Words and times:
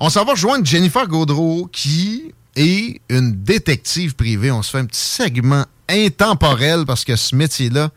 On 0.00 0.10
s'en 0.10 0.24
va 0.24 0.32
rejoindre 0.32 0.64
Jennifer 0.64 1.08
Gaudreau, 1.08 1.68
qui 1.72 2.32
est 2.54 3.00
une 3.08 3.42
détective 3.42 4.14
privée. 4.14 4.52
On 4.52 4.62
se 4.62 4.70
fait 4.70 4.78
un 4.78 4.84
petit 4.84 5.00
segment 5.00 5.64
intemporel 5.88 6.84
parce 6.86 7.04
que 7.04 7.16
ce 7.16 7.34
métier-là 7.34 7.90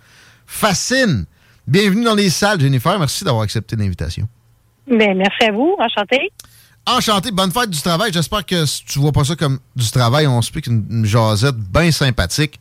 fascine. 0.48 1.26
Bienvenue 1.68 2.04
dans 2.04 2.16
les 2.16 2.32
salles, 2.32 2.60
Jennifer. 2.60 2.98
Merci 2.98 3.24
d'avoir 3.24 3.44
accepté 3.44 3.76
l'invitation. 3.76 4.28
Ben, 4.88 5.16
merci 5.16 5.44
à 5.48 5.52
vous. 5.52 5.76
Enchanté. 5.78 6.32
Enchanté. 6.88 7.30
Bonne 7.30 7.52
fête 7.52 7.70
du 7.70 7.80
travail. 7.80 8.12
J'espère 8.12 8.48
que 8.48 8.66
tu 8.84 8.98
vois 8.98 9.12
pas 9.12 9.24
ça 9.24 9.36
comme 9.36 9.60
du 9.76 9.90
travail, 9.92 10.26
on 10.26 10.42
se 10.42 10.52
pique 10.52 10.66
une, 10.66 10.84
une 10.90 11.06
jasette 11.06 11.56
bien 11.56 11.92
sympathique. 11.92 12.60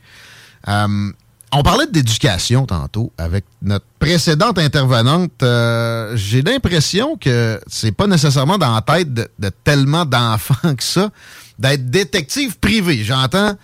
Euh, 0.69 1.13
on 1.53 1.63
parlait 1.63 1.87
d'éducation 1.87 2.65
tantôt 2.67 3.13
avec 3.19 3.45
notre 3.63 3.87
précédente 3.99 4.59
intervenante. 4.59 5.43
Euh, 5.43 6.17
J'ai 6.17 6.43
l'impression 6.43 7.17
que 7.17 7.61
c'est 7.67 7.93
pas 7.93 8.07
nécessairement 8.07 8.57
dans 8.59 8.75
la 8.75 8.83
tête 8.83 9.13
de, 9.13 9.29
de 9.39 9.51
tellement 9.65 10.05
d'enfants 10.05 10.75
que 10.77 10.83
ça 10.83 11.11
d'être 11.59 11.91
détective 11.91 12.59
privé. 12.59 13.03
J'entends 13.05 13.57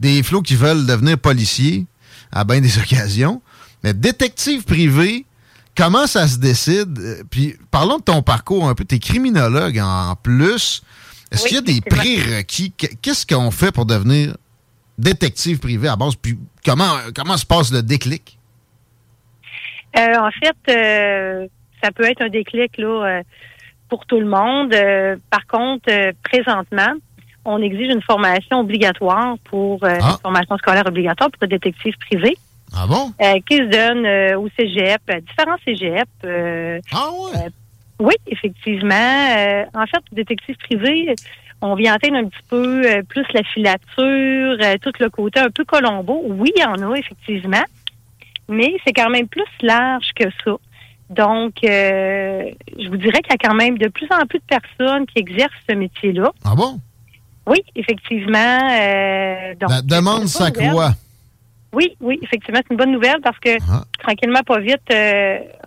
des 0.00 0.22
flots 0.22 0.42
qui 0.42 0.56
veulent 0.56 0.86
devenir 0.86 1.18
policiers 1.18 1.86
à 2.30 2.44
bien 2.44 2.60
des 2.60 2.78
occasions, 2.84 3.42
mais 3.84 3.92
détective 3.92 4.62
privé, 4.64 5.26
comment 5.76 6.06
ça 6.06 6.26
se 6.28 6.36
décide? 6.38 6.98
Euh, 6.98 7.22
Puis 7.30 7.56
parlons 7.70 7.98
de 7.98 8.02
ton 8.04 8.22
parcours 8.22 8.68
un 8.68 8.74
peu. 8.74 8.84
T'es 8.84 8.98
criminologue 9.00 9.78
en 9.80 10.16
plus. 10.22 10.82
Est-ce 11.30 11.42
Oui, 11.44 11.48
qu'il 11.48 11.56
y 11.56 11.58
a 11.58 11.62
des 11.62 11.80
prérequis? 11.80 12.72
Qu- 12.76 12.96
Qu'est-ce 13.02 13.26
qu'on 13.26 13.50
fait 13.50 13.72
pour 13.72 13.84
devenir 13.86 14.36
détective 14.98 15.58
privé 15.58 15.88
à 15.88 15.96
base? 15.96 16.14
Comment, 16.64 16.96
comment 17.14 17.36
se 17.36 17.46
passe 17.46 17.72
le 17.72 17.82
déclic? 17.82 18.38
Euh, 19.98 20.14
en 20.18 20.30
fait, 20.30 20.56
euh, 20.74 21.46
ça 21.82 21.90
peut 21.92 22.04
être 22.04 22.22
un 22.22 22.28
déclic 22.28 22.78
là 22.78 22.86
euh, 23.18 23.22
pour 23.88 24.06
tout 24.06 24.18
le 24.20 24.26
monde. 24.26 24.72
Euh, 24.72 25.16
par 25.30 25.46
contre, 25.46 25.90
euh, 25.90 26.12
présentement, 26.22 26.94
on 27.44 27.60
exige 27.60 27.90
une 27.92 28.02
formation 28.02 28.60
obligatoire 28.60 29.36
pour 29.44 29.82
euh, 29.84 29.98
Ah. 30.00 30.12
une 30.12 30.20
formation 30.22 30.56
scolaire 30.58 30.86
obligatoire 30.86 31.30
pour 31.30 31.38
le 31.42 31.48
détective 31.48 31.94
privé 31.98 32.36
Ah 32.74 32.86
bon? 32.86 33.12
euh, 33.20 33.34
qui 33.48 33.56
se 33.56 33.64
donne 33.64 34.06
euh, 34.06 34.38
au 34.38 34.48
cégep, 34.56 35.00
à 35.08 35.20
différents 35.20 35.58
cégep. 35.64 36.08
euh, 36.24 36.80
Ah 36.92 37.08
ouais? 37.10 37.48
oui, 37.98 38.14
effectivement. 38.28 38.94
Euh, 39.36 39.64
en 39.74 39.86
fait, 39.86 40.02
détective 40.12 40.56
privé, 40.56 41.14
on 41.62 41.74
vient 41.76 41.94
atteindre 41.94 42.16
un 42.16 42.24
petit 42.24 42.42
peu 42.48 42.82
euh, 42.84 43.02
plus 43.08 43.24
la 43.32 43.42
filature, 43.44 44.56
euh, 44.60 44.76
tout 44.82 44.92
le 44.98 45.08
côté 45.08 45.40
un 45.40 45.48
peu 45.50 45.64
Colombo. 45.64 46.20
Oui, 46.26 46.50
il 46.56 46.60
y 46.60 46.64
en 46.64 46.90
a, 46.90 46.96
effectivement. 46.96 47.64
Mais 48.48 48.74
c'est 48.84 48.92
quand 48.92 49.08
même 49.08 49.28
plus 49.28 49.44
large 49.62 50.10
que 50.16 50.24
ça. 50.44 50.52
Donc, 51.08 51.54
euh, 51.64 52.50
je 52.78 52.88
vous 52.88 52.96
dirais 52.96 53.20
qu'il 53.22 53.32
y 53.32 53.34
a 53.34 53.48
quand 53.48 53.54
même 53.54 53.78
de 53.78 53.88
plus 53.88 54.08
en 54.10 54.26
plus 54.26 54.40
de 54.40 54.44
personnes 54.44 55.06
qui 55.06 55.18
exercent 55.20 55.52
ce 55.68 55.74
métier-là. 55.74 56.32
Ah 56.44 56.54
bon? 56.56 56.80
Oui, 57.46 57.58
effectivement. 57.76 58.58
donc, 59.60 59.70
La 59.70 59.82
demande 59.82 60.26
s'accroît. 60.26 60.92
Oui, 61.72 61.96
oui, 62.00 62.18
effectivement, 62.22 62.60
c'est 62.62 62.72
une 62.72 62.76
bonne 62.76 62.92
nouvelle 62.92 63.20
parce 63.22 63.38
que 63.38 63.50
Ah. 63.70 63.82
tranquillement, 63.98 64.42
pas 64.46 64.58
vite, 64.58 64.82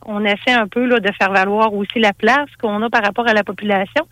on 0.06 0.24
essaie 0.24 0.52
un 0.52 0.68
peu 0.68 0.86
là, 0.86 1.00
de 1.00 1.12
faire 1.14 1.32
valoir 1.32 1.74
aussi 1.74 2.00
la 2.00 2.14
place 2.14 2.50
qu'on 2.62 2.82
a 2.84 2.90
par 2.90 3.04
rapport 3.04 3.28
à 3.28 3.34
la 3.34 3.44
population. 3.44 4.04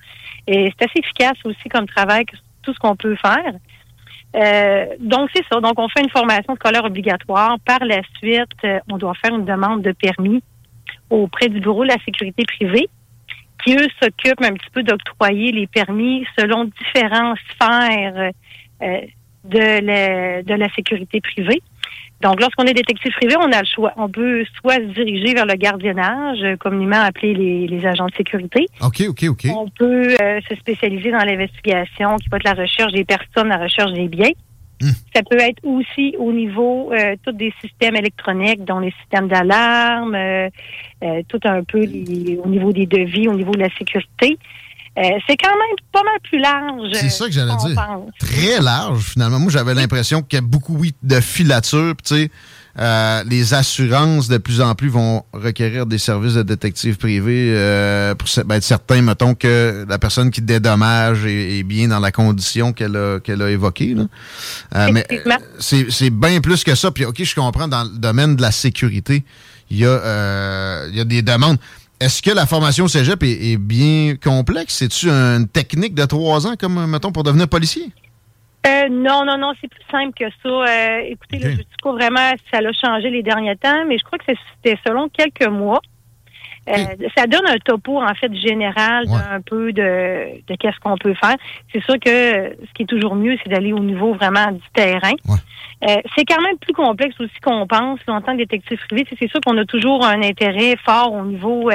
Et 0.47 0.71
c'est 0.71 0.85
assez 0.85 0.99
efficace 0.99 1.37
aussi 1.45 1.69
comme 1.69 1.87
travail, 1.87 2.25
tout 2.61 2.73
ce 2.73 2.79
qu'on 2.79 2.95
peut 2.95 3.15
faire. 3.15 3.53
Euh, 4.35 4.85
donc, 4.99 5.29
c'est 5.33 5.43
ça. 5.51 5.59
Donc, 5.59 5.77
on 5.77 5.87
fait 5.89 6.01
une 6.01 6.09
formation 6.09 6.55
scolaire 6.55 6.83
obligatoire. 6.85 7.57
Par 7.65 7.79
la 7.85 8.01
suite, 8.17 8.49
euh, 8.63 8.79
on 8.91 8.97
doit 8.97 9.13
faire 9.15 9.35
une 9.35 9.45
demande 9.45 9.81
de 9.81 9.91
permis 9.91 10.41
auprès 11.09 11.49
du 11.49 11.59
Bureau 11.59 11.83
de 11.83 11.89
la 11.89 12.03
sécurité 12.03 12.43
privée, 12.45 12.89
qui, 13.63 13.75
eux, 13.75 13.87
s'occupent 14.01 14.41
un 14.41 14.53
petit 14.53 14.69
peu 14.73 14.83
d'octroyer 14.83 15.51
les 15.51 15.67
permis 15.67 16.25
selon 16.37 16.65
différentes 16.65 17.37
sphères 17.51 18.31
euh, 18.81 19.01
de, 19.43 19.85
la, 19.85 20.41
de 20.41 20.53
la 20.53 20.69
sécurité 20.73 21.21
privée. 21.21 21.61
Donc, 22.23 22.39
lorsqu'on 22.39 22.63
est 22.63 22.73
détective 22.73 23.11
privé, 23.11 23.35
on 23.37 23.51
a 23.51 23.59
le 23.59 23.67
choix. 23.67 23.91
On 23.97 24.07
peut 24.09 24.43
soit 24.61 24.75
se 24.75 24.93
diriger 24.93 25.33
vers 25.33 25.45
le 25.45 25.55
gardiennage, 25.55 26.39
euh, 26.41 26.55
communément 26.55 27.01
appelé 27.01 27.33
les, 27.33 27.67
les 27.67 27.85
agents 27.85 28.05
de 28.07 28.15
sécurité. 28.15 28.65
OK, 28.81 29.03
OK, 29.09 29.23
OK. 29.29 29.45
On 29.53 29.67
peut 29.67 30.15
euh, 30.21 30.39
se 30.49 30.55
spécialiser 30.55 31.11
dans 31.11 31.25
l'investigation, 31.25 32.15
qui 32.17 32.29
va 32.29 32.37
être 32.37 32.45
la 32.45 32.53
recherche 32.53 32.93
des 32.93 33.03
personnes, 33.03 33.49
la 33.49 33.57
recherche 33.57 33.91
des 33.91 34.07
biens. 34.07 34.31
Hmm. 34.81 34.87
Ça 35.13 35.21
peut 35.29 35.37
être 35.39 35.59
aussi 35.63 36.15
au 36.17 36.31
niveau 36.31 36.91
euh, 36.93 37.15
tous 37.23 37.33
des 37.33 37.53
systèmes 37.61 37.95
électroniques, 37.95 38.63
dont 38.65 38.79
les 38.79 38.91
systèmes 39.01 39.27
d'alarme, 39.27 40.15
euh, 40.15 40.49
tout 41.27 41.39
un 41.43 41.63
peu 41.63 41.79
les- 41.79 42.39
au 42.43 42.47
niveau 42.47 42.71
des 42.71 42.85
devis, 42.85 43.27
au 43.27 43.35
niveau 43.35 43.51
de 43.51 43.59
la 43.59 43.69
sécurité. 43.77 44.37
Euh, 44.97 45.01
c'est 45.27 45.37
quand 45.37 45.49
même 45.49 45.75
pas 45.91 46.03
mal 46.03 46.19
plus 46.23 46.39
large. 46.39 46.89
C'est 46.93 47.09
ça 47.09 47.25
que 47.25 47.31
j'allais 47.31 47.55
dire. 47.55 47.75
pense. 47.75 48.11
Très 48.19 48.61
large, 48.61 49.03
finalement. 49.03 49.39
Moi, 49.39 49.51
j'avais 49.51 49.73
l'impression 49.73 50.21
qu'il 50.21 50.37
y 50.37 50.41
a 50.41 50.45
beaucoup, 50.45 50.77
oui, 50.77 50.93
de 51.01 51.19
filature. 51.19 51.95
puis 51.95 52.03
Tu 52.03 52.15
sais, 52.15 52.31
euh, 52.79 53.23
les 53.27 53.53
assurances 53.53 54.27
de 54.27 54.37
plus 54.37 54.59
en 54.59 54.73
plus 54.73 54.89
vont 54.89 55.23
requérir 55.31 55.85
des 55.85 55.99
services 55.99 56.33
de 56.33 56.41
détective 56.41 56.97
privé 56.97 57.53
euh, 57.55 58.15
pour 58.15 58.27
ben, 58.45 58.55
être 58.55 58.63
certain, 58.63 59.03
mettons, 59.03 59.35
que 59.35 59.85
la 59.87 59.99
personne 59.99 60.31
qui 60.31 60.41
dédommage 60.41 61.23
est, 61.25 61.59
est 61.59 61.63
bien 61.63 61.87
dans 61.87 61.99
la 61.99 62.11
condition 62.11 62.73
qu'elle 62.73 62.95
a, 62.95 63.19
qu'elle 63.19 63.43
a 63.43 63.51
évoquée. 63.51 63.95
Euh, 64.75 64.89
mais 64.91 65.05
c'est 65.59 66.09
bien 66.09 66.41
plus 66.41 66.63
que 66.63 66.73
ça. 66.73 66.89
Puis, 66.89 67.05
OK, 67.05 67.23
je 67.23 67.35
comprends, 67.35 67.67
dans 67.67 67.83
le 67.83 67.97
domaine 67.99 68.35
de 68.35 68.41
la 68.41 68.51
sécurité, 68.51 69.23
il 69.69 69.77
y, 69.77 69.85
a, 69.85 70.87
il 70.87 70.95
y 70.95 70.99
a 70.99 71.05
des 71.05 71.21
demandes. 71.21 71.57
Est-ce 71.99 72.21
que 72.21 72.31
la 72.31 72.45
formation 72.45 72.87
cégep 72.87 73.23
est, 73.23 73.53
est 73.53 73.57
bien 73.57 74.15
complexe? 74.15 74.75
C'est-tu 74.75 75.09
une 75.09 75.47
technique 75.47 75.95
de 75.95 76.05
trois 76.05 76.45
ans, 76.47 76.55
comme, 76.59 76.85
mettons, 76.87 77.11
pour 77.11 77.23
devenir 77.23 77.47
policier? 77.47 77.91
Euh, 78.65 78.87
non, 78.89 79.25
non, 79.25 79.37
non, 79.37 79.51
c'est 79.59 79.67
plus 79.67 79.83
simple 79.91 80.13
que 80.17 80.25
ça. 80.41 80.49
Euh, 80.49 80.99
écoutez, 81.09 81.37
ne 81.37 81.57
sais 81.57 81.65
pas 81.83 81.91
vraiment 81.91 82.31
ça 82.51 82.59
a 82.59 82.71
changé 82.71 83.09
les 83.09 83.21
derniers 83.21 83.57
temps, 83.57 83.85
mais 83.87 83.97
je 83.97 84.03
crois 84.03 84.17
que 84.17 84.25
c'était 84.55 84.79
selon 84.85 85.09
quelques 85.09 85.47
mois. 85.47 85.81
Euh, 86.69 86.73
ça 87.17 87.27
donne 87.27 87.45
un 87.47 87.57
topo, 87.57 88.01
en 88.01 88.13
fait, 88.15 88.33
général 88.35 89.05
un 89.31 89.41
peu 89.41 89.73
de, 89.73 90.41
de 90.47 90.55
qu'est-ce 90.55 90.79
qu'on 90.79 90.97
peut 90.97 91.13
faire. 91.13 91.35
C'est 91.71 91.83
sûr 91.83 91.95
que 91.95 92.55
ce 92.65 92.73
qui 92.73 92.83
est 92.83 92.87
toujours 92.87 93.15
mieux, 93.15 93.37
c'est 93.43 93.49
d'aller 93.49 93.73
au 93.73 93.79
niveau 93.79 94.13
vraiment 94.13 94.51
du 94.51 94.63
terrain. 94.73 95.13
c'est 95.81 96.25
quand 96.25 96.41
même 96.41 96.57
plus 96.59 96.73
complexe 96.73 97.19
aussi 97.19 97.39
qu'on 97.41 97.67
pense 97.67 97.99
en 98.07 98.21
tant 98.21 98.33
que 98.33 98.37
détective 98.37 98.79
privé. 98.87 99.05
C'est 99.19 99.29
sûr 99.29 99.41
qu'on 99.45 99.57
a 99.57 99.65
toujours 99.65 100.05
un 100.05 100.21
intérêt 100.21 100.77
fort 100.85 101.13
au 101.13 101.25
niveau 101.25 101.69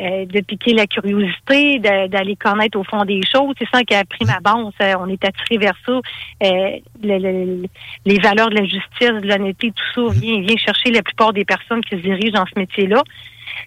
euh, 0.00 0.26
de 0.26 0.40
piquer 0.42 0.74
la 0.74 0.86
curiosité, 0.86 1.80
d'aller 1.80 2.36
connaître 2.36 2.78
au 2.78 2.84
fond 2.84 3.04
des 3.04 3.20
choses. 3.26 3.52
C'est 3.58 3.68
ça 3.68 3.82
qui 3.82 3.96
a 3.96 4.04
pris 4.04 4.24
ma 4.24 4.38
base. 4.38 4.72
on 5.00 5.08
est 5.08 5.24
attiré 5.24 5.58
vers 5.58 5.74
ça. 5.84 6.00
Euh, 6.44 6.78
les 7.02 8.18
valeurs 8.20 8.48
de 8.48 8.54
la 8.54 8.64
justice, 8.64 9.20
de 9.20 9.26
l'honnêteté, 9.26 9.72
tout 9.72 10.08
ça 10.08 10.14
vient, 10.20 10.40
vient 10.40 10.56
chercher 10.56 10.92
la 10.92 11.02
plupart 11.02 11.32
des 11.32 11.44
personnes 11.44 11.80
qui 11.80 11.96
se 11.96 12.00
dirigent 12.00 12.30
dans 12.30 12.46
ce 12.46 12.56
métier-là. 12.56 13.02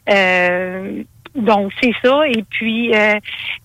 Euh, 0.09 1.03
donc, 1.35 1.71
c'est 1.81 1.93
ça. 2.03 2.27
Et 2.27 2.43
puis, 2.49 2.93
euh, 2.93 3.13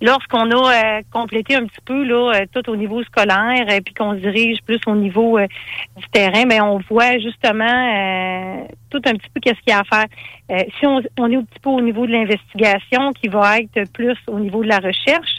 lorsqu'on 0.01 0.51
a 0.53 0.73
euh, 0.73 1.03
complété 1.11 1.57
un 1.57 1.67
petit 1.67 1.81
peu 1.85 2.05
là, 2.05 2.33
euh, 2.35 2.47
tout 2.53 2.71
au 2.71 2.77
niveau 2.77 3.03
scolaire, 3.03 3.69
et 3.69 3.81
puis 3.81 3.93
qu'on 3.93 4.13
se 4.13 4.19
dirige 4.19 4.59
plus 4.65 4.79
au 4.87 4.95
niveau 4.95 5.39
du 5.41 6.09
terrain, 6.13 6.45
mais 6.47 6.59
ben, 6.59 6.65
on 6.65 6.79
voit 6.89 7.19
justement 7.19 8.67
tout 8.91 9.03
un 9.05 9.15
petit 9.15 9.29
peu 9.35 9.41
qu'est-ce 9.41 9.61
qu'il 9.61 9.71
y 9.71 9.73
a 9.73 9.81
à 9.81 9.85
faire. 9.85 10.69
si 10.79 10.87
on, 10.87 11.03
on, 11.19 11.31
est 11.31 11.37
un 11.37 11.43
petit 11.43 11.59
peu 11.61 11.71
au 11.71 11.81
niveau 11.81 12.07
de 12.07 12.13
l'investigation, 12.13 13.13
qui 13.13 13.29
va 13.29 13.59
être 13.59 13.91
plus 13.93 14.17
au 14.29 14.39
niveau 14.39 14.63
de 14.63 14.69
la 14.69 14.79
recherche, 14.79 15.39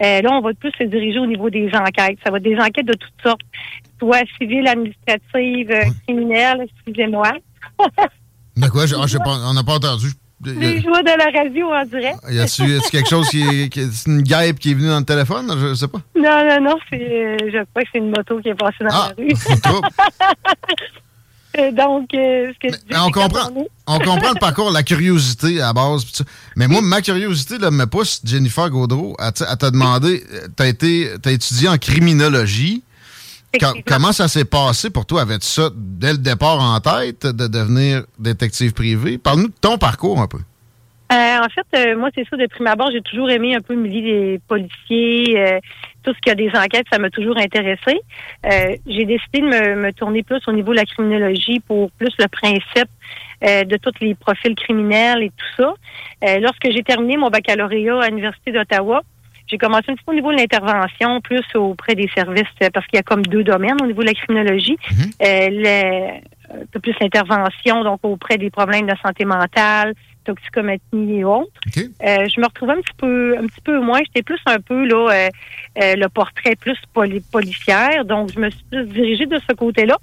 là, 0.00 0.28
on 0.32 0.40
va 0.40 0.52
plus 0.54 0.72
se 0.78 0.84
diriger 0.84 1.20
au 1.20 1.26
niveau 1.26 1.48
des 1.48 1.70
enquêtes. 1.74 2.18
Ça 2.24 2.30
va 2.32 2.38
être 2.38 2.42
des 2.42 2.58
enquêtes 2.58 2.86
de 2.86 2.94
toutes 2.94 3.22
sortes, 3.22 3.40
soit 4.00 4.24
civiles, 4.36 4.66
administratives, 4.66 5.72
criminelles, 6.06 6.66
excusez-moi. 6.74 7.32
de 8.56 8.68
quoi? 8.68 8.84
on 9.48 9.54
n'a 9.54 9.62
pas 9.62 9.74
entendu. 9.74 10.08
Les 10.44 10.80
joies 10.80 11.02
de 11.02 11.18
la 11.18 11.40
radio 11.40 11.72
en 11.72 11.84
direct. 11.84 12.18
Y 12.30 12.38
a-tu 12.38 12.80
quelque 12.90 13.08
chose 13.08 13.28
qui 13.28 13.42
est, 13.42 13.70
c'est 13.74 14.10
une 14.10 14.22
guêpe 14.22 14.58
qui 14.58 14.70
est 14.70 14.74
venue 14.74 14.88
dans 14.88 15.00
le 15.00 15.04
téléphone? 15.04 15.52
Je 15.58 15.74
sais 15.74 15.88
pas. 15.88 15.98
Non, 16.16 16.44
non, 16.48 16.70
non, 16.70 16.76
c'est, 16.88 17.36
je 17.50 17.64
crois 17.70 17.82
que 17.82 17.88
c'est 17.92 17.98
une 17.98 18.10
moto 18.10 18.40
qui 18.40 18.48
est 18.48 18.54
passée 18.54 18.84
dans 18.84 18.90
ah, 18.92 19.12
la 19.16 19.24
rue. 19.24 19.32
Euh, 21.58 21.72
donc, 21.72 22.14
euh, 22.14 22.52
ce 22.52 22.68
que 22.68 22.74
mais, 22.88 22.98
on 22.98 23.10
comprend, 23.10 23.50
on, 23.86 23.98
comprend 23.98 24.32
le 24.32 24.38
parcours, 24.38 24.70
la 24.70 24.84
curiosité 24.84 25.60
à 25.60 25.72
base. 25.72 26.04
Mais 26.56 26.68
moi, 26.68 26.82
ma 26.82 27.02
curiosité 27.02 27.58
là, 27.58 27.72
me 27.72 27.86
pousse, 27.86 28.20
Jennifer 28.24 28.70
Gaudreau, 28.70 29.16
à, 29.18 29.28
à 29.28 29.56
te 29.56 29.70
demander, 29.70 30.22
t'as 30.54 30.68
été, 30.68 31.10
t'as 31.20 31.32
étudié 31.32 31.68
en 31.68 31.78
criminologie 31.78 32.84
comment 33.86 34.12
ça 34.12 34.28
s'est 34.28 34.44
passé 34.44 34.90
pour 34.90 35.06
toi? 35.06 35.22
Avais-tu 35.22 35.46
ça 35.46 35.70
dès 35.74 36.12
le 36.12 36.18
départ 36.18 36.60
en 36.60 36.78
tête 36.80 37.26
de 37.26 37.46
devenir 37.46 38.04
détective 38.18 38.72
privé? 38.72 39.18
Parle-nous 39.18 39.48
de 39.48 39.54
ton 39.60 39.78
parcours 39.78 40.20
un 40.20 40.26
peu. 40.26 40.38
Euh, 41.10 41.38
en 41.38 41.48
fait, 41.48 41.66
euh, 41.74 41.96
moi, 41.96 42.10
c'est 42.14 42.28
ça, 42.28 42.36
de 42.36 42.46
prime 42.46 42.66
abord, 42.66 42.90
j'ai 42.92 43.00
toujours 43.00 43.30
aimé 43.30 43.54
un 43.54 43.60
peu 43.60 43.74
le 43.74 43.80
milieu 43.80 44.02
des 44.02 44.40
policiers, 44.46 45.38
euh, 45.38 45.58
tout 46.02 46.12
ce 46.12 46.20
qui 46.20 46.30
a 46.30 46.34
des 46.34 46.50
enquêtes, 46.54 46.84
ça 46.92 46.98
m'a 46.98 47.08
toujours 47.08 47.38
intéressé. 47.38 48.00
j'ai 48.44 49.04
décidé 49.06 49.40
de 49.40 49.46
me, 49.46 49.76
me, 49.76 49.92
tourner 49.92 50.22
plus 50.22 50.40
au 50.46 50.52
niveau 50.52 50.72
de 50.72 50.76
la 50.76 50.84
criminologie 50.84 51.60
pour 51.60 51.90
plus 51.92 52.12
le 52.18 52.28
principe 52.28 52.88
de 53.40 53.76
tous 53.76 53.92
les 54.00 54.14
profils 54.16 54.54
criminels 54.54 55.22
et 55.22 55.30
tout 55.30 55.62
ça. 55.62 56.38
lorsque 56.40 56.70
j'ai 56.70 56.82
terminé 56.82 57.16
mon 57.16 57.30
baccalauréat 57.30 58.00
à 58.00 58.08
l'Université 58.08 58.52
d'Ottawa, 58.52 59.02
j'ai 59.48 59.58
commencé 59.58 59.84
un 59.88 59.94
petit 59.94 60.04
peu 60.04 60.12
au 60.12 60.14
niveau 60.14 60.32
de 60.32 60.36
l'intervention, 60.36 61.20
plus 61.20 61.44
auprès 61.54 61.94
des 61.94 62.08
services, 62.14 62.44
euh, 62.62 62.68
parce 62.72 62.86
qu'il 62.86 62.96
y 62.96 63.00
a 63.00 63.02
comme 63.02 63.22
deux 63.22 63.44
domaines 63.44 63.76
au 63.82 63.86
niveau 63.86 64.02
de 64.02 64.08
la 64.08 64.14
criminologie. 64.14 64.76
Mhm. 64.90 65.10
euh, 65.24 66.10
un 66.50 66.66
peu 66.72 66.80
plus 66.80 66.94
l'intervention, 67.00 67.84
donc 67.84 68.00
auprès 68.02 68.38
des 68.38 68.50
problèmes 68.50 68.86
de 68.86 68.94
santé 69.02 69.24
mentale, 69.24 69.94
toxicomatie 70.24 70.82
et 70.92 71.24
autres. 71.24 71.50
Euh, 71.76 71.80
je 72.28 72.40
me 72.40 72.46
retrouvais 72.46 72.72
un 72.72 72.80
petit 72.80 72.94
peu, 72.96 73.36
un 73.38 73.46
petit 73.46 73.60
peu 73.62 73.80
moins. 73.80 74.00
J'étais 74.04 74.22
plus 74.22 74.40
un 74.46 74.60
peu 74.60 74.86
là, 74.86 75.08
euh, 75.10 75.28
euh 75.82 75.94
le 75.96 76.08
portrait 76.08 76.56
plus 76.56 76.78
policière, 77.32 78.04
donc 78.04 78.32
je 78.32 78.40
me 78.40 78.50
suis 78.50 78.64
plus 78.70 78.86
dirigée 78.86 79.26
de 79.26 79.40
ce 79.48 79.54
côté-là. 79.54 79.96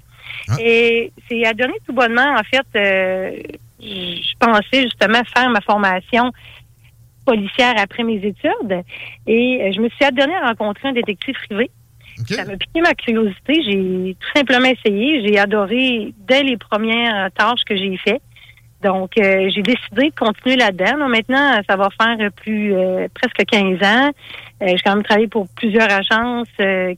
Ah. 0.48 0.56
Et 0.60 1.12
c'est 1.28 1.44
à 1.44 1.52
donner 1.52 1.78
tout 1.86 1.92
bonnement, 1.92 2.34
en 2.34 2.42
fait, 2.42 2.66
euh, 2.76 3.30
je 3.80 4.34
pensais 4.38 4.82
justement 4.82 5.22
faire 5.34 5.50
ma 5.50 5.60
formation 5.60 6.32
policière 7.26 7.74
après 7.76 8.02
mes 8.04 8.16
études. 8.16 8.82
Et 9.26 9.60
euh, 9.60 9.72
je 9.72 9.80
me 9.80 9.88
suis 9.90 10.04
adonnée 10.04 10.36
à 10.36 10.48
rencontrer 10.48 10.88
un 10.88 10.92
détective 10.92 11.34
privé. 11.46 11.70
Ça 12.28 12.46
m'a 12.46 12.56
piqué 12.56 12.80
ma 12.80 12.94
curiosité. 12.94 13.62
J'ai 13.62 14.16
tout 14.18 14.28
simplement 14.34 14.68
essayé. 14.68 15.26
J'ai 15.26 15.38
adoré 15.38 16.14
dès 16.26 16.42
les 16.42 16.56
premières 16.56 17.30
tâches 17.32 17.64
que 17.66 17.76
j'ai 17.76 17.94
faites. 17.98 18.22
Donc, 18.82 19.12
euh, 19.18 19.50
j'ai 19.54 19.62
décidé 19.62 20.10
de 20.10 20.14
continuer 20.14 20.56
là-dedans. 20.56 21.08
Maintenant, 21.08 21.60
ça 21.68 21.76
va 21.76 21.88
faire 22.00 22.30
plus 22.32 22.74
euh, 22.74 23.08
presque 23.12 23.44
15 23.46 23.82
ans. 23.82 24.10
j'ai 24.62 24.76
quand 24.84 24.94
même 24.94 25.02
travaillé 25.02 25.28
pour 25.28 25.46
plusieurs 25.48 25.90
agences 25.90 26.48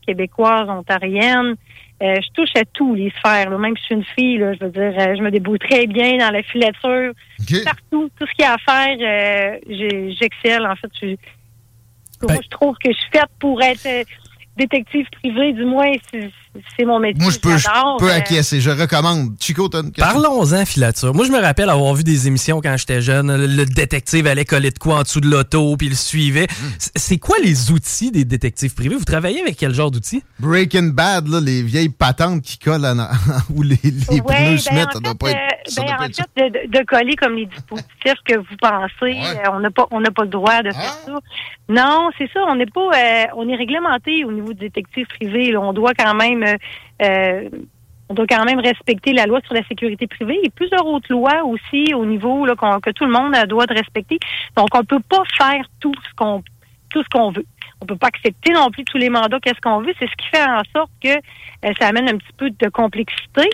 québécoises, 0.06 0.68
ontariennes. 0.68 1.56
Euh, 2.00 2.14
je 2.22 2.28
touche 2.32 2.54
à 2.56 2.64
tous 2.72 2.94
les 2.94 3.10
sphères. 3.18 3.50
Même 3.58 3.76
si 3.76 3.82
je 3.82 3.86
suis 3.86 3.94
une 3.96 4.04
fille, 4.04 4.38
là, 4.38 4.52
je 4.54 4.64
veux 4.64 4.70
dire, 4.70 4.94
euh, 4.98 5.16
je 5.16 5.22
me 5.22 5.30
débrouille 5.30 5.58
très 5.58 5.86
bien 5.86 6.18
dans 6.18 6.30
la 6.30 6.42
filature. 6.42 7.12
Partout, 7.64 8.08
tout 8.16 8.26
ce 8.26 8.34
qu'il 8.34 8.44
y 8.44 8.44
a 8.44 8.54
à 8.54 8.58
faire, 8.58 8.96
euh, 9.00 10.10
j'excelle. 10.20 10.64
En 10.66 10.76
fait, 10.76 10.90
je, 11.00 11.16
ben 12.26 12.38
je 12.42 12.48
trouve 12.50 12.76
que 12.78 12.92
je 12.92 12.98
suis 12.98 13.10
faite 13.10 13.30
pour 13.40 13.60
être 13.62 14.06
détective 14.56 15.06
privé, 15.10 15.52
du 15.52 15.64
moins, 15.64 15.92
c'est 16.76 16.84
mon 16.84 16.98
métier. 16.98 17.22
Moi, 17.22 17.32
je 17.32 17.38
peux, 17.38 17.56
je 17.56 17.68
peux 17.98 18.10
acquiescer. 18.10 18.60
Je 18.60 18.70
recommande. 18.70 19.34
Chico, 19.40 19.68
Parlons-en, 19.96 20.64
filature. 20.64 21.14
Moi, 21.14 21.26
je 21.26 21.32
me 21.32 21.40
rappelle 21.40 21.70
avoir 21.70 21.94
vu 21.94 22.04
des 22.04 22.26
émissions 22.26 22.60
quand 22.60 22.76
j'étais 22.76 23.00
jeune. 23.00 23.34
Le 23.34 23.64
détective 23.64 24.26
allait 24.26 24.44
coller 24.44 24.70
de 24.70 24.78
quoi 24.78 24.96
en 24.96 25.02
dessous 25.02 25.20
de 25.20 25.28
l'auto, 25.28 25.76
puis 25.76 25.88
il 25.88 25.90
le 25.90 25.96
suivait. 25.96 26.46
Hmm. 26.46 26.68
C'est 26.96 27.18
quoi 27.18 27.36
les 27.42 27.70
outils 27.70 28.10
des 28.10 28.24
détectives 28.24 28.74
privés? 28.74 28.96
Vous 28.96 29.04
travaillez 29.04 29.40
avec 29.40 29.56
quel 29.56 29.74
genre 29.74 29.90
d'outils? 29.90 30.22
Breaking 30.40 30.88
Bad, 30.88 31.28
là, 31.28 31.40
les 31.40 31.62
vieilles 31.62 31.88
patentes 31.88 32.42
qui 32.42 32.58
collent 32.58 32.78
ou 33.54 33.62
les, 33.62 33.78
les 33.82 34.22
pneus 34.22 34.58
se 34.58 34.70
ben, 34.70 34.76
mettent. 34.76 34.92
ça 34.92 35.00
doit 35.00 35.14
pas 35.14 35.30
être, 35.30 35.38
euh, 35.38 35.82
ben, 35.82 35.94
en 35.94 36.02
fait, 36.02 36.68
de, 36.68 36.84
coller 36.84 37.16
comme 37.16 37.34
les 37.34 37.46
dispositifs 37.46 38.20
que 38.24 38.38
vous 38.38 38.56
pensez, 38.60 39.18
euh, 39.18 39.50
on 39.52 39.60
n'a 39.60 39.70
pas, 39.70 39.86
on 39.90 40.00
n'a 40.00 40.10
pas 40.10 40.22
le 40.22 40.28
droit 40.28 40.62
de 40.62 40.70
faire 40.70 40.96
ah. 40.96 41.06
ça. 41.06 41.18
Non, 41.68 42.10
c'est 42.16 42.30
ça. 42.32 42.40
On 42.48 42.56
n'est 42.56 42.66
pas, 42.66 42.80
euh, 42.80 43.24
on 43.36 43.48
est 43.48 43.56
réglementé 43.56 44.24
au 44.24 44.32
niveau 44.32 44.52
du 44.52 44.60
détective 44.60 45.06
privé. 45.06 45.56
On 45.56 45.72
doit 45.72 45.92
quand 45.94 46.14
même 46.14 46.37
euh, 46.42 46.56
euh, 47.02 47.48
on 48.08 48.14
doit 48.14 48.26
quand 48.26 48.44
même 48.44 48.60
respecter 48.60 49.12
la 49.12 49.26
loi 49.26 49.40
sur 49.44 49.54
la 49.54 49.62
sécurité 49.64 50.06
privée 50.06 50.38
et 50.42 50.50
plusieurs 50.50 50.86
autres 50.86 51.12
lois 51.12 51.44
aussi 51.44 51.92
au 51.94 52.06
niveau 52.06 52.46
là, 52.46 52.54
que 52.82 52.90
tout 52.90 53.04
le 53.04 53.12
monde 53.12 53.34
doit 53.48 53.66
de 53.66 53.74
respecter. 53.74 54.18
Donc, 54.56 54.68
on 54.74 54.82
peut 54.84 55.02
pas 55.08 55.22
faire 55.36 55.64
tout 55.80 55.92
ce 56.08 56.14
qu'on 56.16 56.42
tout 56.90 57.02
ce 57.02 57.08
qu'on 57.10 57.30
veut. 57.32 57.44
On 57.82 57.86
peut 57.86 57.96
pas 57.96 58.06
accepter 58.06 58.52
non 58.52 58.70
plus 58.70 58.82
tous 58.84 58.96
les 58.96 59.10
mandats 59.10 59.38
qu'est-ce 59.40 59.60
qu'on 59.60 59.80
veut. 59.80 59.92
C'est 59.98 60.06
ce 60.06 60.16
qui 60.16 60.26
fait 60.28 60.42
en 60.42 60.62
sorte 60.74 60.90
que 61.02 61.10
euh, 61.10 61.72
ça 61.78 61.88
amène 61.88 62.08
un 62.08 62.16
petit 62.16 62.32
peu 62.36 62.48
de 62.50 62.68
complexité. 62.70 63.50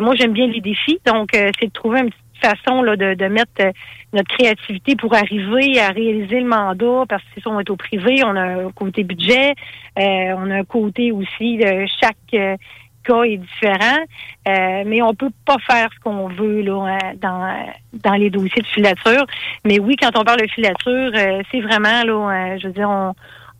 moi, 0.00 0.14
j'aime 0.14 0.32
bien 0.32 0.46
les 0.46 0.62
défis, 0.62 0.98
donc 1.04 1.30
c'est 1.32 1.66
de 1.66 1.72
trouver 1.72 2.00
une 2.00 2.10
petite 2.10 2.31
façon 2.46 2.82
là, 2.82 2.96
de, 2.96 3.14
de 3.14 3.26
mettre 3.26 3.72
notre 4.12 4.28
créativité 4.28 4.96
pour 4.96 5.14
arriver 5.14 5.80
à 5.80 5.88
réaliser 5.88 6.40
le 6.40 6.48
mandat, 6.48 7.04
parce 7.08 7.22
que 7.22 7.28
c'est 7.34 7.42
ça, 7.42 7.50
on 7.50 7.60
est 7.60 7.70
au 7.70 7.76
privé, 7.76 8.22
on 8.24 8.36
a 8.36 8.66
un 8.66 8.72
côté 8.72 9.04
budget, 9.04 9.54
euh, 9.98 10.34
on 10.36 10.50
a 10.50 10.56
un 10.56 10.64
côté 10.64 11.12
aussi 11.12 11.56
de 11.56 11.86
chaque 12.00 12.16
euh, 12.34 12.56
cas 13.04 13.22
est 13.22 13.38
différent, 13.38 13.98
euh, 14.48 14.82
mais 14.86 15.02
on 15.02 15.14
peut 15.14 15.30
pas 15.44 15.56
faire 15.66 15.88
ce 15.94 16.00
qu'on 16.00 16.28
veut 16.28 16.62
là 16.62 16.98
dans 17.20 17.52
dans 17.92 18.14
les 18.14 18.30
dossiers 18.30 18.62
de 18.62 18.66
filature. 18.66 19.26
Mais 19.64 19.80
oui, 19.80 19.96
quand 20.00 20.16
on 20.16 20.22
parle 20.22 20.40
de 20.42 20.48
filature, 20.48 21.10
c'est 21.50 21.60
vraiment 21.60 22.04
là, 22.04 22.58
je 22.58 22.68
veux 22.68 22.72
dire, 22.72 22.88
on 22.88 23.12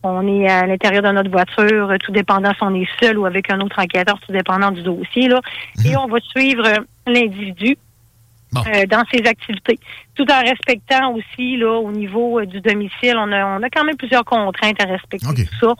on 0.03 0.27
est 0.27 0.49
à 0.49 0.65
l'intérieur 0.65 1.01
de 1.01 1.11
notre 1.11 1.31
voiture, 1.31 1.93
tout 2.03 2.11
dépendant 2.11 2.51
si 2.51 2.61
on 2.61 2.75
est 2.75 2.87
seul 3.01 3.17
ou 3.17 3.25
avec 3.25 3.49
un 3.49 3.59
autre 3.61 3.79
enquêteur, 3.79 4.19
tout 4.19 4.33
dépendant 4.33 4.71
du 4.71 4.83
dossier 4.83 5.29
là, 5.29 5.39
et 5.85 5.91
mhm. 5.91 5.97
on 5.97 6.07
va 6.07 6.19
suivre 6.19 6.67
l'individu 7.07 7.77
euh, 8.57 8.85
dans 8.87 9.03
ses 9.11 9.25
activités, 9.27 9.79
tout 10.15 10.25
en 10.31 10.41
respectant 10.41 11.13
aussi 11.13 11.57
là 11.57 11.73
au 11.79 11.91
niveau 11.91 12.39
euh, 12.39 12.45
du 12.45 12.61
domicile, 12.61 13.15
on 13.17 13.31
a 13.31 13.57
on 13.59 13.63
a 13.63 13.69
quand 13.69 13.83
même 13.83 13.97
plusieurs 13.97 14.25
contraintes 14.25 14.81
à 14.81 14.85
respecter 14.85 15.25
tout 15.25 15.57
ça. 15.59 15.73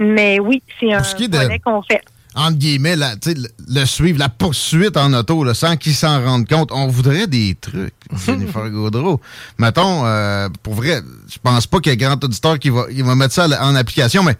Mais 0.00 0.38
oui, 0.40 0.62
c'est 0.78 0.92
un 0.92 1.02
volet 1.02 1.58
qu'on 1.58 1.82
fait. 1.82 2.02
entre 2.34 2.58
guillemets, 2.58 2.96
la, 2.96 3.14
le, 3.14 3.48
le 3.68 3.84
suivre, 3.86 4.18
la 4.18 4.28
poursuite 4.28 4.96
en 4.96 5.12
auto, 5.14 5.42
là, 5.44 5.54
sans 5.54 5.76
qu'ils 5.76 5.94
s'en 5.94 6.22
rendent 6.22 6.46
compte. 6.48 6.70
On 6.72 6.86
voudrait 6.88 7.26
des 7.26 7.56
trucs, 7.60 7.94
Jennifer 8.26 8.68
Gaudreau. 8.70 9.20
Mettons, 9.58 10.04
euh, 10.04 10.48
pour 10.62 10.74
vrai, 10.74 11.00
je 11.28 11.38
pense 11.42 11.66
pas 11.66 11.80
qu'il 11.80 11.92
y 11.92 11.94
ait 11.94 11.96
grand 11.96 12.22
auditeur 12.22 12.58
qui 12.58 12.70
va, 12.70 12.84
il 12.90 13.04
va 13.04 13.14
mettre 13.14 13.32
ça 13.34 13.46
en 13.62 13.74
application, 13.74 14.22
mais 14.22 14.36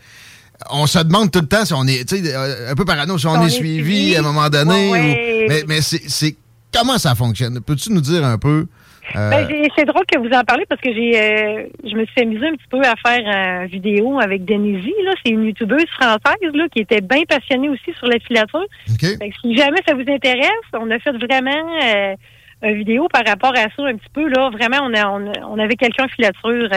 on 0.71 0.87
se 0.87 0.99
demande 0.99 1.31
tout 1.31 1.41
le 1.41 1.47
temps 1.47 1.65
si 1.65 1.75
on 1.75 1.87
est, 1.87 2.13
euh, 2.13 2.73
un 2.73 2.75
peu 2.75 2.85
parano, 2.85 3.19
si 3.19 3.27
on, 3.27 3.43
est, 3.45 3.51
suivi, 3.51 4.17
à 4.17 4.21
un 4.21 4.23
moment 4.23 4.49
donné. 4.49 5.47
mais 5.49 5.65
mais 5.67 5.81
c'est 5.81 6.37
comment 6.73 6.99
ça 6.99 7.15
fonctionne? 7.15 7.61
Peux-tu 7.61 7.93
nous 7.93 8.01
dire 8.01 8.25
un 8.25 8.39
peu 8.39 8.67
euh, 9.15 9.31
ben, 9.31 9.69
c'est 9.77 9.85
drôle 9.85 10.05
que 10.07 10.19
vous 10.19 10.35
en 10.35 10.43
parlez 10.43 10.65
parce 10.69 10.81
que 10.81 10.93
j'ai, 10.93 11.13
euh, 11.15 11.67
je 11.85 11.95
me 11.95 12.05
suis 12.07 12.23
amusée 12.23 12.49
un 12.49 12.57
petit 12.57 12.67
peu 12.69 12.81
à 12.81 12.95
faire 12.97 13.63
une 13.63 13.67
vidéo 13.69 14.19
avec 14.19 14.45
Denise. 14.45 14.85
Là, 15.05 15.13
c'est 15.25 15.31
une 15.31 15.45
youtubeuse 15.45 15.89
française 15.99 16.53
là 16.53 16.67
qui 16.73 16.81
était 16.81 17.01
bien 17.01 17.23
passionnée 17.29 17.69
aussi 17.69 17.93
sur 17.99 18.09
la 18.09 18.19
filature. 18.19 18.67
si 18.89 19.57
jamais 19.57 19.81
ça 19.87 19.95
vous 19.95 20.11
intéresse, 20.11 20.67
on 20.73 20.91
a 20.91 20.99
fait 20.99 21.13
vraiment 21.13 21.79
euh, 21.85 22.15
une 22.63 22.79
vidéo 22.79 23.07
par 23.13 23.25
rapport 23.25 23.53
à 23.53 23.69
ça 23.77 23.85
un 23.85 23.95
petit 23.95 24.11
peu 24.13 24.29
là. 24.29 24.51
Vraiment, 24.51 24.79
on 24.83 24.95
a, 24.95 25.09
on, 25.47 25.59
avait 25.59 25.77
quelqu'un 25.77 26.07
en 26.07 26.09
filature, 26.09 26.69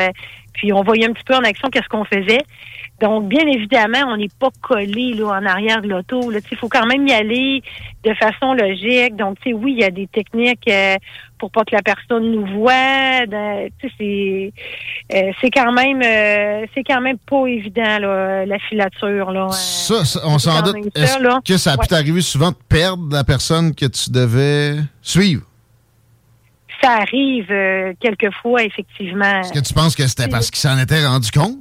puis 0.54 0.72
on 0.72 0.84
voyait 0.84 1.10
un 1.10 1.14
petit 1.14 1.24
peu 1.24 1.36
en 1.36 1.44
action 1.44 1.70
qu'est-ce 1.70 1.90
qu'on 1.90 2.06
faisait. 2.06 2.44
Donc, 3.02 3.30
bien 3.30 3.48
évidemment, 3.48 4.00
on 4.08 4.18
n'est 4.18 4.30
pas 4.40 4.50
collé 4.62 5.14
là, 5.14 5.40
en 5.40 5.46
arrière 5.46 5.82
de 5.82 5.88
l'auto. 5.88 6.32
Il 6.32 6.58
faut 6.58 6.68
quand 6.68 6.86
même 6.86 7.08
y 7.08 7.14
aller 7.14 7.64
de 8.04 8.14
façon 8.14 8.54
logique. 8.54 9.16
Donc, 9.16 9.38
tu 9.42 9.50
sais, 9.50 9.54
oui, 9.54 9.76
il 9.78 9.82
y 9.82 9.84
a 9.86 9.90
des 9.90 10.08
techniques 10.08 10.68
euh, 10.70 10.96
pour 11.38 11.50
pas 11.52 11.64
que 11.64 11.74
la 11.74 11.82
personne 11.82 12.30
nous 12.32 12.46
voit. 12.60 13.26
C'est 13.98 14.54
euh, 15.14 15.32
c'est 15.40 15.50
quand 15.50 15.72
même 15.72 16.02
euh, 16.04 16.66
c'est 16.74 16.84
quand 16.84 17.02
même 17.02 17.18
pas 17.18 17.46
évident 17.48 18.00
là, 18.00 18.46
la 18.46 18.60
filature. 18.60 19.32
Là. 19.32 19.48
Ça, 19.50 20.20
on 20.26 20.38
s'en 20.38 20.62
doute. 20.62 20.76
Est-ce 20.96 21.42
que 21.46 21.58
ça 21.58 21.74
a 21.74 21.78
pu 21.78 21.88
t'arriver 21.88 22.22
souvent 22.22 22.52
de 22.52 22.58
perdre 22.68 23.08
la 23.12 23.24
personne 23.24 23.74
que 23.74 23.86
tu 23.86 24.10
devais 24.10 24.76
suivre? 25.02 25.44
Ça 26.82 26.92
arrive 26.92 27.48
quelquefois, 28.00 28.64
effectivement. 28.64 29.42
Est-ce 29.42 29.52
que 29.52 29.60
tu 29.60 29.74
penses 29.74 29.96
que 29.96 30.08
c'était 30.08 30.30
parce 30.30 30.50
qu'il 30.50 30.60
s'en 30.60 30.78
était 30.78 31.06
rendu 31.06 31.30
compte? 31.30 31.58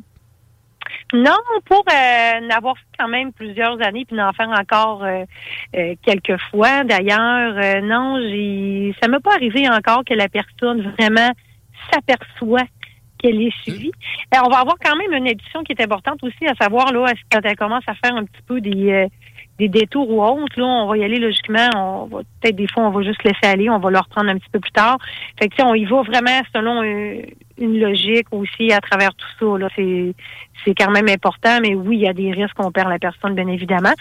Non, 1.14 1.38
pour 1.64 1.84
euh, 1.90 2.40
n'avoir 2.46 2.76
fait 2.76 2.84
quand 2.98 3.08
même 3.08 3.32
plusieurs 3.32 3.80
années 3.82 4.04
puis 4.04 4.16
d'en 4.16 4.32
faire 4.32 4.50
encore 4.50 5.02
euh, 5.04 5.24
euh, 5.74 5.94
quelques 6.02 6.38
fois. 6.50 6.84
D'ailleurs, 6.84 7.54
euh, 7.56 7.80
non, 7.80 8.20
j'ai 8.20 8.94
ça 9.00 9.08
m'est 9.08 9.20
pas 9.20 9.34
arrivé 9.34 9.66
encore 9.70 10.04
que 10.04 10.12
la 10.12 10.28
personne 10.28 10.92
vraiment 10.98 11.30
s'aperçoit 11.90 12.66
qu'elle 13.18 13.40
est 13.40 13.62
suivie. 13.62 13.90
on 14.34 14.50
va 14.50 14.58
avoir 14.58 14.76
quand 14.84 14.96
même 14.96 15.12
une 15.12 15.26
édition 15.26 15.64
qui 15.64 15.72
est 15.72 15.82
importante 15.82 16.22
aussi, 16.22 16.46
à 16.46 16.54
savoir 16.54 16.92
là, 16.92 17.12
quand 17.32 17.40
elle 17.42 17.56
commence 17.56 17.84
à 17.86 17.94
faire 17.94 18.14
un 18.14 18.24
petit 18.24 18.42
peu 18.46 18.60
des 18.60 19.08
des 19.58 19.68
détours 19.68 20.08
ou 20.08 20.22
autres, 20.22 20.58
là, 20.58 20.64
on 20.64 20.86
va 20.86 20.96
y 20.96 21.04
aller 21.04 21.18
logiquement. 21.18 21.68
On 21.74 22.06
va 22.06 22.18
peut-être 22.40 22.56
des 22.56 22.68
fois 22.68 22.84
on 22.84 22.90
va 22.90 23.02
juste 23.02 23.22
laisser 23.24 23.44
aller, 23.44 23.68
on 23.68 23.78
va 23.78 23.90
le 23.90 23.98
reprendre 23.98 24.30
un 24.30 24.38
petit 24.38 24.50
peu 24.52 24.60
plus 24.60 24.70
tard. 24.70 24.98
Fait 25.38 25.48
que 25.48 25.62
on 25.62 25.74
y 25.74 25.84
va 25.84 26.02
vraiment 26.02 26.40
selon 26.54 26.82
une 26.82 27.80
logique 27.80 28.26
aussi 28.30 28.72
à 28.72 28.80
travers 28.80 29.14
tout 29.14 29.26
ça. 29.38 29.58
Là, 29.58 29.68
c'est 29.74 30.14
c'est 30.64 30.74
quand 30.74 30.90
même 30.90 31.08
important, 31.08 31.60
mais 31.62 31.74
oui, 31.74 31.96
il 31.96 32.02
y 32.02 32.08
a 32.08 32.12
des 32.12 32.32
risques 32.32 32.54
qu'on 32.54 32.72
perd 32.72 32.88
la 32.88 32.98
personne, 32.98 33.34
bien 33.34 33.46
évidemment. 33.48 33.92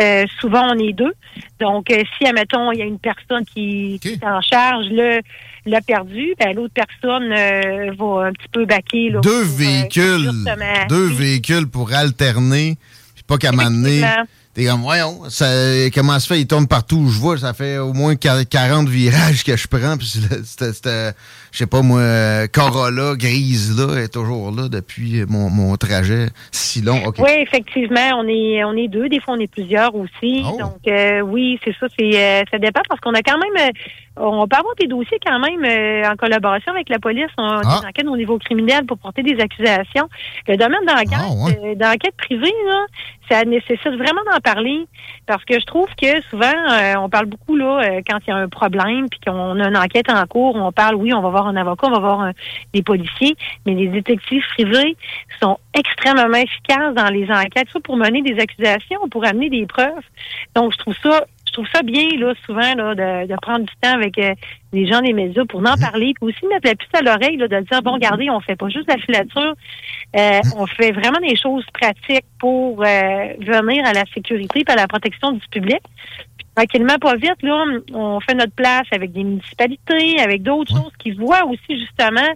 Euh, 0.00 0.24
souvent, 0.40 0.72
on 0.72 0.78
est 0.78 0.92
deux. 0.92 1.12
Donc, 1.60 1.90
euh, 1.90 2.02
si, 2.16 2.26
admettons, 2.26 2.70
il 2.72 2.78
y 2.78 2.82
a 2.82 2.84
une 2.84 2.98
personne 2.98 3.44
qui, 3.44 4.00
est 4.04 4.24
en 4.24 4.40
charge, 4.40 4.86
le 4.90 5.20
l'a 5.68 5.80
perdu, 5.80 6.32
ben, 6.38 6.54
l'autre 6.54 6.74
personne 6.74 7.32
euh, 7.32 7.90
va 7.98 8.26
un 8.26 8.32
petit 8.32 8.48
peu 8.52 8.66
baquer. 8.66 9.10
deux 9.20 9.42
véhicules. 9.42 10.30
deux 10.88 11.08
véhicules 11.08 11.68
pour 11.68 11.92
alterner, 11.92 12.76
puis 13.16 13.24
pas 13.24 13.36
qu'à 13.36 13.50
m'amener 13.50 14.00
T'es 14.56 14.64
comme, 14.64 14.80
voyons, 14.80 15.24
ça, 15.28 15.46
comment 15.92 16.18
se 16.18 16.26
fait? 16.26 16.40
Il 16.40 16.46
tourne 16.46 16.66
partout 16.66 16.96
où 16.96 17.10
je 17.10 17.18
vois. 17.18 17.36
Ça 17.36 17.52
fait 17.52 17.76
au 17.76 17.92
moins 17.92 18.16
40 18.16 18.88
virages 18.88 19.44
que 19.44 19.54
je 19.54 19.68
prends. 19.68 19.98
Puis 19.98 20.10
c'était, 20.46 21.12
je 21.56 21.60
sais 21.60 21.66
pas 21.66 21.80
moi, 21.80 22.48
Corolla 22.48 23.14
grise 23.16 23.80
là 23.80 24.02
est 24.02 24.12
toujours 24.12 24.50
là 24.50 24.68
depuis 24.68 25.24
mon, 25.26 25.48
mon 25.48 25.74
trajet 25.76 26.26
si 26.52 26.82
long. 26.82 27.00
Oui, 27.16 27.30
effectivement, 27.38 28.10
on 28.18 28.28
est 28.28 28.62
on 28.62 28.76
est 28.76 28.88
deux. 28.88 29.08
Des 29.08 29.20
fois, 29.20 29.36
on 29.38 29.40
est 29.40 29.50
plusieurs 29.50 29.94
aussi. 29.94 30.44
Oh. 30.44 30.58
Donc 30.60 30.86
euh, 30.86 31.22
oui, 31.22 31.58
c'est 31.64 31.74
ça. 31.80 31.86
C'est 31.98 32.14
euh, 32.14 32.42
ça 32.50 32.58
dépend 32.58 32.82
parce 32.86 33.00
qu'on 33.00 33.14
a 33.14 33.22
quand 33.22 33.38
même 33.38 33.72
on 34.18 34.48
peut 34.48 34.56
avoir 34.56 34.74
des 34.76 34.86
dossiers 34.86 35.18
quand 35.24 35.38
même 35.38 35.64
euh, 35.64 36.10
en 36.10 36.16
collaboration 36.16 36.72
avec 36.72 36.88
la 36.88 36.98
police. 36.98 37.30
On 37.38 37.44
a 37.44 37.60
ah. 37.64 37.80
des 37.80 37.86
enquêtes 37.86 38.06
au 38.06 38.16
niveau 38.16 38.38
criminel 38.38 38.84
pour 38.86 38.98
porter 38.98 39.22
des 39.22 39.38
accusations. 39.40 40.08
Le 40.48 40.56
domaine 40.56 40.84
d'enquête, 40.86 41.18
ah, 41.18 41.74
d'enquête 41.74 42.16
privée, 42.16 42.54
là, 42.66 42.86
ça 43.30 43.44
nécessite 43.44 43.94
vraiment 43.96 44.22
d'en 44.32 44.40
parler 44.42 44.86
parce 45.26 45.44
que 45.44 45.58
je 45.58 45.66
trouve 45.66 45.88
que 46.00 46.22
souvent, 46.30 46.46
euh, 46.46 46.94
on 46.98 47.08
parle 47.08 47.26
beaucoup 47.26 47.56
là 47.56 47.82
euh, 47.82 48.00
quand 48.08 48.18
il 48.26 48.30
y 48.30 48.32
a 48.32 48.36
un 48.36 48.48
problème 48.48 49.08
puis 49.10 49.20
qu'on 49.26 49.60
a 49.60 49.68
une 49.68 49.76
enquête 49.76 50.08
en 50.08 50.24
cours, 50.26 50.56
on 50.56 50.72
parle, 50.72 50.94
oui, 50.94 51.12
on 51.12 51.20
va 51.20 51.28
voir 51.28 51.45
on 51.48 51.90
va 51.90 51.98
voir 51.98 52.30
des 52.72 52.82
policiers, 52.82 53.36
mais 53.64 53.74
les 53.74 53.88
détectives 53.88 54.44
privés 54.54 54.96
sont 55.40 55.58
extrêmement 55.74 56.36
efficaces 56.36 56.94
dans 56.94 57.08
les 57.08 57.30
enquêtes, 57.30 57.68
soit 57.70 57.82
pour 57.82 57.96
mener 57.96 58.22
des 58.22 58.40
accusations, 58.40 59.00
ou 59.02 59.08
pour 59.08 59.24
amener 59.24 59.50
des 59.50 59.66
preuves. 59.66 60.04
Donc, 60.54 60.72
je 60.72 60.78
trouve 60.78 60.96
ça 61.02 61.26
je 61.46 61.52
trouve 61.52 61.66
ça 61.72 61.82
bien, 61.82 62.08
là, 62.18 62.34
souvent, 62.44 62.74
là, 62.74 62.94
de, 62.94 63.36
prendre 63.40 63.64
du 63.64 63.74
temps 63.80 63.94
avec 63.94 64.18
euh, 64.18 64.34
les 64.72 64.86
gens 64.86 65.00
des 65.00 65.12
médias 65.12 65.44
pour 65.44 65.60
en 65.60 65.76
parler, 65.76 66.12
puis 66.14 66.30
aussi 66.32 66.46
mettre 66.46 66.68
la 66.68 66.74
puce 66.74 66.88
à 66.92 67.02
l'oreille, 67.02 67.36
là, 67.36 67.48
de 67.48 67.60
dire, 67.60 67.82
bon, 67.82 67.92
regardez, 67.92 68.28
on 68.30 68.40
fait 68.40 68.56
pas 68.56 68.68
juste 68.68 68.88
la 68.88 68.98
filature, 68.98 69.54
euh, 70.16 70.40
on 70.56 70.66
fait 70.66 70.92
vraiment 70.92 71.20
des 71.20 71.36
choses 71.36 71.64
pratiques 71.72 72.26
pour 72.38 72.82
euh, 72.82 73.32
venir 73.40 73.86
à 73.86 73.92
la 73.92 74.04
sécurité 74.12 74.64
et 74.66 74.70
à 74.70 74.76
la 74.76 74.88
protection 74.88 75.32
du 75.32 75.46
public. 75.50 75.80
Puis, 76.36 76.46
tranquillement, 76.54 76.98
pas 76.98 77.14
vite, 77.14 77.42
là, 77.42 77.64
on 77.94 78.20
fait 78.20 78.34
notre 78.34 78.54
place 78.54 78.86
avec 78.90 79.12
des 79.12 79.24
municipalités, 79.24 80.20
avec 80.20 80.42
d'autres 80.42 80.72
choses 80.72 80.92
qui 80.98 81.12
voient 81.12 81.44
aussi, 81.44 81.78
justement, 81.78 82.28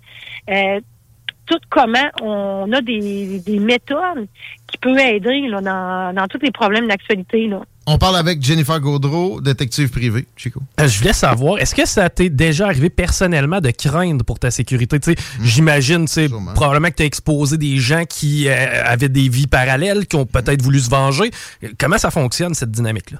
tout 1.50 1.58
comment 1.68 2.08
on 2.22 2.70
a 2.72 2.80
des, 2.80 3.42
méthodes 3.60 4.28
qui 4.68 4.78
peuvent 4.78 4.98
aider 4.98 5.48
là, 5.48 5.60
dans, 5.60 6.14
dans 6.14 6.26
tous 6.28 6.38
les 6.40 6.52
problèmes 6.52 6.86
d'actualité. 6.86 7.48
Là. 7.48 7.60
On 7.86 7.98
parle 7.98 8.16
avec 8.16 8.40
Jennifer 8.40 8.78
Gaudreau, 8.78 9.40
détective 9.40 9.90
privée. 9.90 10.26
Chico. 10.36 10.60
Euh, 10.78 10.86
je 10.86 10.98
voulais 10.98 11.12
savoir, 11.12 11.58
est-ce 11.58 11.74
que 11.74 11.86
ça 11.86 12.08
t'est 12.08 12.28
déjà 12.28 12.66
arrivé 12.66 12.88
personnellement 12.88 13.60
de 13.60 13.70
craindre 13.72 14.24
pour 14.24 14.38
ta 14.38 14.52
sécurité? 14.52 14.98
Hmm. 14.98 15.42
J'imagine 15.42 16.06
probablement 16.54 16.88
que 16.88 16.94
tu 16.94 17.02
as 17.02 17.06
exposé 17.06 17.56
des 17.58 17.78
gens 17.78 18.04
qui 18.04 18.48
euh, 18.48 18.84
avaient 18.84 19.08
des 19.08 19.28
vies 19.28 19.48
parallèles, 19.48 20.06
qui 20.06 20.14
ont 20.14 20.26
peut-être 20.26 20.62
voulu 20.62 20.78
se 20.78 20.88
venger. 20.88 21.30
Comment 21.78 21.98
ça 21.98 22.12
fonctionne, 22.12 22.54
cette 22.54 22.70
dynamique-là? 22.70 23.18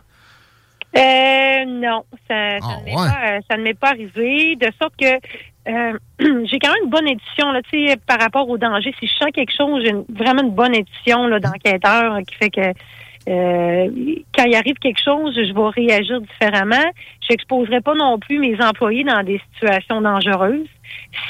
Euh, 0.97 1.65
non, 1.67 2.05
ça, 2.29 2.59
ça, 2.61 3.57
ne 3.57 3.63
m'est 3.63 3.75
pas, 3.75 3.91
arrivé. 3.91 4.57
De 4.57 4.69
sorte 4.81 4.95
que 4.97 5.19
euh, 5.69 5.99
j'ai 6.45 6.59
quand 6.59 6.73
même 6.73 6.85
une 6.85 6.91
bonne 6.91 7.09
édition 7.09 7.53
là, 7.53 7.61
par 8.07 8.19
rapport 8.19 8.49
au 8.49 8.59
danger. 8.59 8.95
Si 8.99 9.07
je 9.07 9.15
sens 9.15 9.31
quelque 9.33 9.55
chose, 9.55 9.83
j'ai 9.85 9.93
vraiment 10.09 10.43
une 10.43 10.55
bonne 10.55 10.75
édition 10.75 11.29
d'enquêteur 11.29 12.19
qui 12.27 12.35
fait 12.35 12.51
que 12.51 12.73
euh, 13.29 13.91
quand 14.35 14.45
il 14.45 14.55
arrive 14.55 14.77
quelque 14.77 15.03
chose, 15.03 15.35
je 15.35 15.53
vais 15.53 15.89
réagir 15.89 16.21
différemment. 16.21 16.91
Je 17.23 17.29
n'exposerai 17.31 17.81
pas 17.81 17.95
non 17.95 18.19
plus 18.19 18.39
mes 18.39 18.61
employés 18.63 19.05
dans 19.05 19.23
des 19.23 19.41
situations 19.53 20.01
dangereuses. 20.01 20.67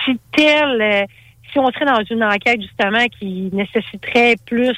Si 0.05 0.19
tel, 0.33 0.81
euh, 0.81 1.05
si 1.53 1.59
on 1.59 1.69
serait 1.73 1.87
dans 1.87 2.03
une 2.09 2.23
enquête 2.23 2.63
justement 2.63 3.05
qui 3.19 3.51
nécessiterait 3.53 4.37
plus 4.47 4.77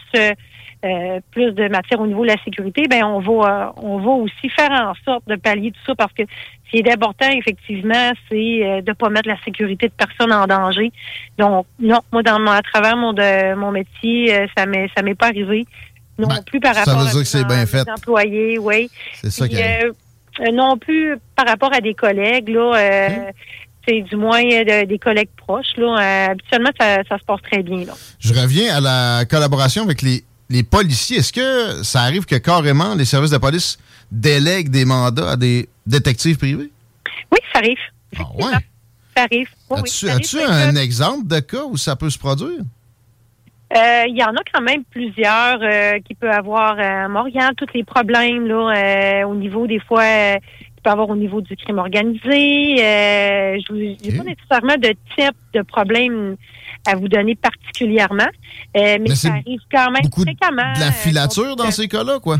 euh, 0.85 1.21
plus 1.31 1.53
de 1.53 1.69
matière 1.69 2.01
au 2.01 2.07
niveau 2.07 2.23
de 2.23 2.31
la 2.31 2.43
sécurité, 2.45 2.87
ben 2.89 3.05
on 3.05 3.21
va 3.21 3.73
on 3.77 3.99
va 3.99 4.11
aussi 4.11 4.49
faire 4.49 4.71
en 4.71 4.95
sorte 5.05 5.27
de 5.29 5.37
pallier 5.37 5.71
tout 5.71 5.81
ça 5.87 5.95
parce 5.95 6.13
que 6.13 6.23
ce 6.25 6.71
qui 6.71 6.79
est 6.79 6.93
important 6.93 7.29
effectivement, 7.31 8.13
c'est 8.29 8.83
de 8.83 8.89
ne 8.89 8.93
pas 8.95 9.09
mettre 9.09 9.29
la 9.29 9.41
sécurité 9.45 9.89
de 9.89 9.93
personne 9.93 10.33
en 10.33 10.47
danger. 10.47 10.91
Donc 11.39 11.67
non, 11.79 12.01
moi 12.13 12.23
dans 12.23 12.45
à 12.47 12.63
travers 12.63 12.97
mon 12.97 13.13
de 13.13 13.55
mon 13.55 13.71
métier, 13.71 14.47
ça 14.57 14.67
m'est 14.67 14.89
ça 14.97 15.03
m'est 15.03 15.15
pas 15.15 15.29
arrivé 15.29 15.67
non 16.19 16.29
ben, 16.29 16.43
plus 16.45 16.61
par 16.61 16.75
rapport 16.75 16.99
à 16.99 17.93
employés, 17.95 18.59
oui. 18.59 18.91
C'est 19.21 19.31
ça 19.31 19.49
qui 19.49 19.57
euh, 19.57 19.91
euh, 20.41 20.53
Non 20.53 20.77
plus 20.77 21.17
par 21.37 21.47
rapport 21.47 21.73
à 21.73 21.81
des 21.81 21.95
collègues, 21.95 22.49
là. 22.49 22.75
Euh, 22.77 23.09
C'est 23.87 24.03
du 24.03 24.17
moins 24.17 24.43
des 24.43 24.99
collègues 25.01 25.31
proches. 25.37 25.77
Là. 25.77 26.29
habituellement, 26.31 26.71
ça, 26.79 27.03
se 27.03 27.25
passe 27.25 27.43
très 27.43 27.63
bien. 27.63 27.85
Là. 27.85 27.95
Je 28.21 28.33
reviens 28.33 28.77
à 28.77 28.81
la 28.81 29.25
collaboration 29.25 29.83
avec 29.83 30.03
les, 30.03 30.23
les 30.53 30.63
policiers. 30.63 31.19
Est-ce 31.19 31.33
que 31.33 31.83
ça 31.83 32.03
arrive 32.03 32.27
que 32.27 32.37
carrément 32.37 32.95
les 32.95 33.07
services 33.07 33.31
de 33.31 33.39
police 33.39 33.79
délèguent 34.11 34.69
des 34.69 34.85
mandats 34.85 35.33
à 35.33 35.37
des 35.37 35.69
détectives 35.87 36.37
privés? 36.37 36.71
Oui, 37.33 37.39
ça 37.53 37.59
arrive. 37.59 37.79
Ah 38.19 38.23
ouais? 38.35 38.53
Ça 39.17 39.25
arrive. 39.25 39.49
As-tu 39.71 40.41
un 40.41 40.77
exemple 40.77 41.27
de 41.27 41.41
cas 41.41 41.65
où 41.65 41.77
ça 41.77 41.97
peut 41.97 42.11
se 42.11 42.19
produire? 42.19 42.61
Euh, 43.75 44.05
il 44.07 44.17
y 44.19 44.23
en 44.23 44.35
a 44.37 44.43
quand 44.53 44.61
même 44.61 44.85
plusieurs 44.85 45.59
euh, 45.63 45.99
qui 46.01 46.15
peut 46.15 46.31
avoir 46.31 46.79
à 46.79 47.09
Montréal, 47.09 47.55
tous 47.57 47.73
les 47.75 47.85
problèmes 47.85 48.47
là, 48.47 49.23
euh, 49.23 49.27
au 49.27 49.35
niveau 49.35 49.67
des 49.67 49.81
fois 49.81 50.05
qui 50.37 50.83
peut 50.85 50.91
avoir 50.91 51.09
au 51.09 51.17
niveau 51.17 51.41
du 51.41 51.57
crime 51.57 51.79
organisé. 51.79 52.77
je 52.77 53.73
n'ai 53.73 54.17
pas 54.19 54.25
nécessairement 54.25 54.77
de 54.77 54.95
type 55.17 55.37
de 55.55 55.63
problème 55.63 56.37
à 56.87 56.97
vous 56.97 57.09
donner 57.09 57.35
particulièrement, 57.35 58.29
mais, 58.75 59.15
ça 59.15 59.31
arrive 59.31 59.61
quand 59.71 59.91
même 59.91 60.11
fréquemment. 60.13 60.73
De 60.75 60.81
la 60.81 60.93
filature 60.93 61.57
dans 61.57 61.71
ces 61.71 61.89
cas-là, 61.89 62.19
quoi. 62.21 62.39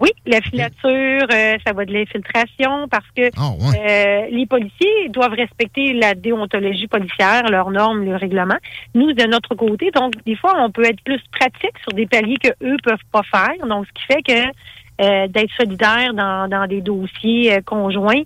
Oui, 0.00 0.10
la 0.26 0.40
filature, 0.40 1.26
euh, 1.32 1.58
ça 1.64 1.72
va 1.72 1.84
de 1.84 1.92
l'infiltration 1.92 2.88
parce 2.88 3.04
que 3.14 3.30
Ah, 3.36 3.50
ouais. 3.50 3.78
euh, 3.78 4.26
les 4.30 4.46
policiers 4.46 5.08
doivent 5.10 5.34
respecter 5.34 5.92
la 5.92 6.14
déontologie 6.14 6.86
policière, 6.86 7.42
leurs 7.50 7.70
normes, 7.70 8.04
le 8.04 8.16
règlement. 8.16 8.56
Nous, 8.94 9.12
de 9.12 9.26
notre 9.26 9.54
côté, 9.54 9.90
donc 9.90 10.14
des 10.24 10.36
fois, 10.36 10.54
on 10.58 10.70
peut 10.70 10.84
être 10.84 11.02
plus 11.04 11.20
pratique 11.32 11.76
sur 11.82 11.92
des 11.92 12.06
paliers 12.06 12.38
que 12.38 12.48
eux 12.64 12.76
peuvent 12.82 12.98
pas 13.12 13.22
faire. 13.30 13.66
Donc, 13.66 13.86
ce 13.86 13.92
qui 13.92 14.06
fait 14.06 14.22
que 14.22 14.50
euh, 15.00 15.28
d'être 15.28 15.52
solidaire 15.58 16.14
dans, 16.14 16.48
dans 16.48 16.66
des 16.66 16.80
dossiers 16.80 17.54
euh, 17.54 17.60
conjoints, 17.64 18.22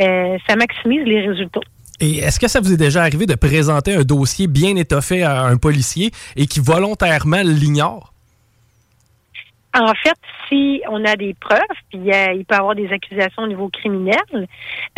euh, 0.00 0.36
ça 0.46 0.56
maximise 0.56 1.04
les 1.04 1.26
résultats. 1.26 1.60
Et 2.00 2.18
est-ce 2.18 2.38
que 2.38 2.46
ça 2.46 2.60
vous 2.60 2.72
est 2.72 2.76
déjà 2.76 3.02
arrivé 3.02 3.26
de 3.26 3.34
présenter 3.34 3.94
un 3.94 4.04
dossier 4.04 4.46
bien 4.46 4.76
étoffé 4.76 5.24
à 5.24 5.42
un 5.42 5.56
policier 5.56 6.12
et 6.36 6.46
qui 6.46 6.60
volontairement 6.60 7.42
l'ignore? 7.42 8.14
En 9.78 9.94
fait, 9.94 10.18
si 10.48 10.82
on 10.88 11.04
a 11.04 11.14
des 11.14 11.34
preuves, 11.34 11.60
puis 11.90 12.10
euh, 12.12 12.32
il 12.34 12.44
peut 12.44 12.56
y 12.56 12.58
avoir 12.58 12.74
des 12.74 12.90
accusations 12.90 13.42
au 13.44 13.46
niveau 13.46 13.68
criminel, 13.68 14.16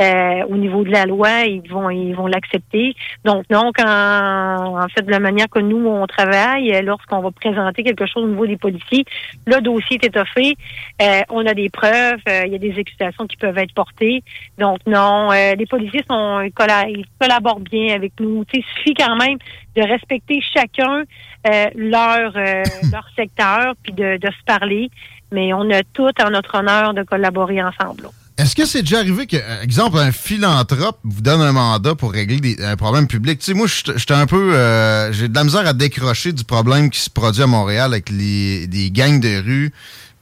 euh, 0.00 0.42
au 0.48 0.56
niveau 0.56 0.84
de 0.84 0.90
la 0.90 1.04
loi, 1.04 1.42
ils 1.42 1.68
vont 1.68 1.90
ils 1.90 2.14
vont 2.14 2.26
l'accepter. 2.26 2.94
Donc 3.24 3.44
non, 3.50 3.72
quand 3.76 3.84
en 3.86 4.88
fait 4.88 5.02
de 5.02 5.10
la 5.10 5.20
manière 5.20 5.48
que 5.50 5.58
nous 5.58 5.86
on 5.86 6.06
travaille, 6.06 6.72
euh, 6.74 6.80
lorsqu'on 6.80 7.20
va 7.20 7.30
présenter 7.30 7.82
quelque 7.82 8.06
chose 8.06 8.24
au 8.24 8.28
niveau 8.28 8.46
des 8.46 8.56
policiers, 8.56 9.04
le 9.46 9.60
dossier 9.60 9.98
est 10.00 10.06
étoffé, 10.06 10.56
euh, 11.02 11.20
on 11.28 11.44
a 11.46 11.52
des 11.52 11.68
preuves, 11.68 12.20
euh, 12.28 12.44
il 12.46 12.52
y 12.52 12.54
a 12.54 12.58
des 12.58 12.78
accusations 12.78 13.26
qui 13.26 13.36
peuvent 13.36 13.58
être 13.58 13.74
portées. 13.74 14.22
Donc 14.58 14.78
non, 14.86 15.30
les 15.30 15.66
policiers 15.66 16.04
sont 16.08 16.40
ils 16.40 16.52
colla- 16.52 16.88
ils 16.88 17.04
collaborent 17.20 17.60
bien 17.60 17.94
avec 17.94 18.12
nous. 18.18 18.44
Tu 18.46 18.62
sais, 18.62 18.66
il 18.66 18.76
suffit 18.76 18.94
quand 18.94 19.16
même 19.16 19.36
de 19.76 19.82
respecter 19.82 20.40
chacun 20.54 21.02
euh, 21.46 21.66
leur 21.76 22.32
euh, 22.36 22.62
leur 22.92 23.06
secteur 23.16 23.74
puis 23.82 23.92
de, 23.92 24.16
de 24.18 24.26
se 24.26 24.44
parler. 24.46 24.90
Mais 25.32 25.52
on 25.52 25.70
a 25.70 25.82
tout 25.92 26.10
en 26.24 26.30
notre 26.30 26.56
honneur 26.58 26.92
de 26.94 27.02
collaborer 27.04 27.62
ensemble. 27.62 28.08
Est-ce 28.36 28.56
que 28.56 28.64
c'est 28.64 28.80
déjà 28.82 28.98
arrivé 29.00 29.26
que, 29.26 29.36
euh, 29.36 29.62
exemple, 29.62 29.98
un 29.98 30.12
philanthrope 30.12 30.98
vous 31.04 31.20
donne 31.20 31.40
un 31.42 31.52
mandat 31.52 31.94
pour 31.94 32.10
régler 32.12 32.40
des- 32.40 32.64
un 32.64 32.74
problème 32.76 33.06
public? 33.06 33.38
Tu 33.38 33.44
sais, 33.46 33.54
moi, 33.54 33.66
j'étais 33.68 34.14
un 34.14 34.26
peu... 34.26 34.54
euh, 34.54 35.12
J'ai 35.12 35.28
de 35.28 35.34
la 35.34 35.44
misère 35.44 35.66
à 35.66 35.72
décrocher 35.74 36.32
du 36.32 36.42
problème 36.44 36.88
qui 36.90 37.00
se 37.00 37.10
produit 37.10 37.42
à 37.42 37.46
Montréal 37.46 37.92
avec 37.92 38.08
les, 38.08 38.66
des 38.66 38.90
gangs 38.90 39.20
de 39.20 39.42
rue. 39.42 39.72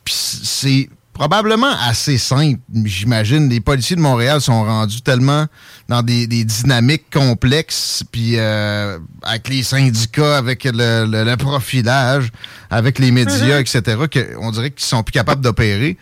Puis 0.05 0.15
c'est 0.15 0.89
probablement 1.19 1.73
assez 1.89 2.17
simple, 2.17 2.61
j'imagine. 2.85 3.49
Les 3.49 3.61
policiers 3.61 3.97
de 3.97 4.01
Montréal 4.01 4.41
sont 4.41 4.63
rendus 4.63 5.03
tellement 5.03 5.47
dans 5.89 6.03
des, 6.03 6.27
des 6.29 6.45
dynamiques 6.45 7.11
complexes, 7.13 8.05
puis 8.13 8.35
euh, 8.37 8.99
avec 9.25 9.49
les 9.49 9.63
syndicats, 9.65 10.37
avec 10.39 10.65
le, 10.65 11.07
le- 11.07 11.25
le 11.25 11.37
profilage, 11.37 12.31
avec 12.71 12.99
les 13.01 13.11
médias, 13.11 13.59
etc., 13.61 13.83
qu'on 14.13 14.51
dirait 14.53 14.71
qu'ils 14.71 14.87
sont 14.87 15.03
plus 15.03 15.13
capables 15.13 15.41
d'opérer. 15.43 15.99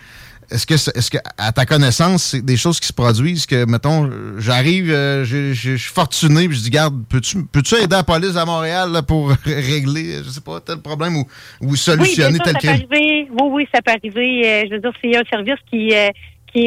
Est-ce 0.51 0.67
que, 0.67 0.75
est-ce 0.75 1.11
que, 1.11 1.19
à 1.39 1.53
ta 1.53 1.67
connaissance, 1.67 2.25
c'est 2.25 2.45
des 2.45 2.57
choses 2.57 2.79
qui 2.81 2.87
se 2.87 2.93
produisent 2.93 3.47
que, 3.47 3.65
mettons, 3.65 4.11
j'arrive, 4.39 4.91
euh, 4.91 5.25
je 5.25 5.53
suis 5.53 5.79
fortuné, 5.79 6.49
puis 6.49 6.57
je 6.57 6.63
dis, 6.63 6.71
garde, 6.71 7.03
peux-tu 7.09 7.45
peux-tu 7.45 7.75
aider 7.77 7.97
la 7.97 8.05
police 8.05 8.37
à 8.37 8.45
Montréal 8.45 8.93
là, 8.93 9.03
pour 9.03 9.31
régler, 9.45 10.23
je 10.25 10.31
sais 10.31 10.41
pas, 10.41 10.61
tel 10.61 10.79
problème 10.79 11.17
ou, 11.17 11.27
ou 11.61 11.77
solutionner 11.77 12.29
oui, 12.29 12.35
sûr, 12.35 12.45
tel 12.45 12.53
ça 12.55 12.61
peut 12.61 12.69
arriver. 12.69 13.29
Oui, 13.31 13.49
oui, 13.51 13.69
ça 13.75 13.83
peut 13.83 13.93
arriver. 13.93 14.43
Euh, 14.47 14.65
je 14.69 14.75
veux 14.75 14.81
dire, 14.81 14.93
c'est 15.03 15.17
un 15.17 15.25
service 15.31 15.61
qui, 15.71 15.95
euh, 15.95 16.09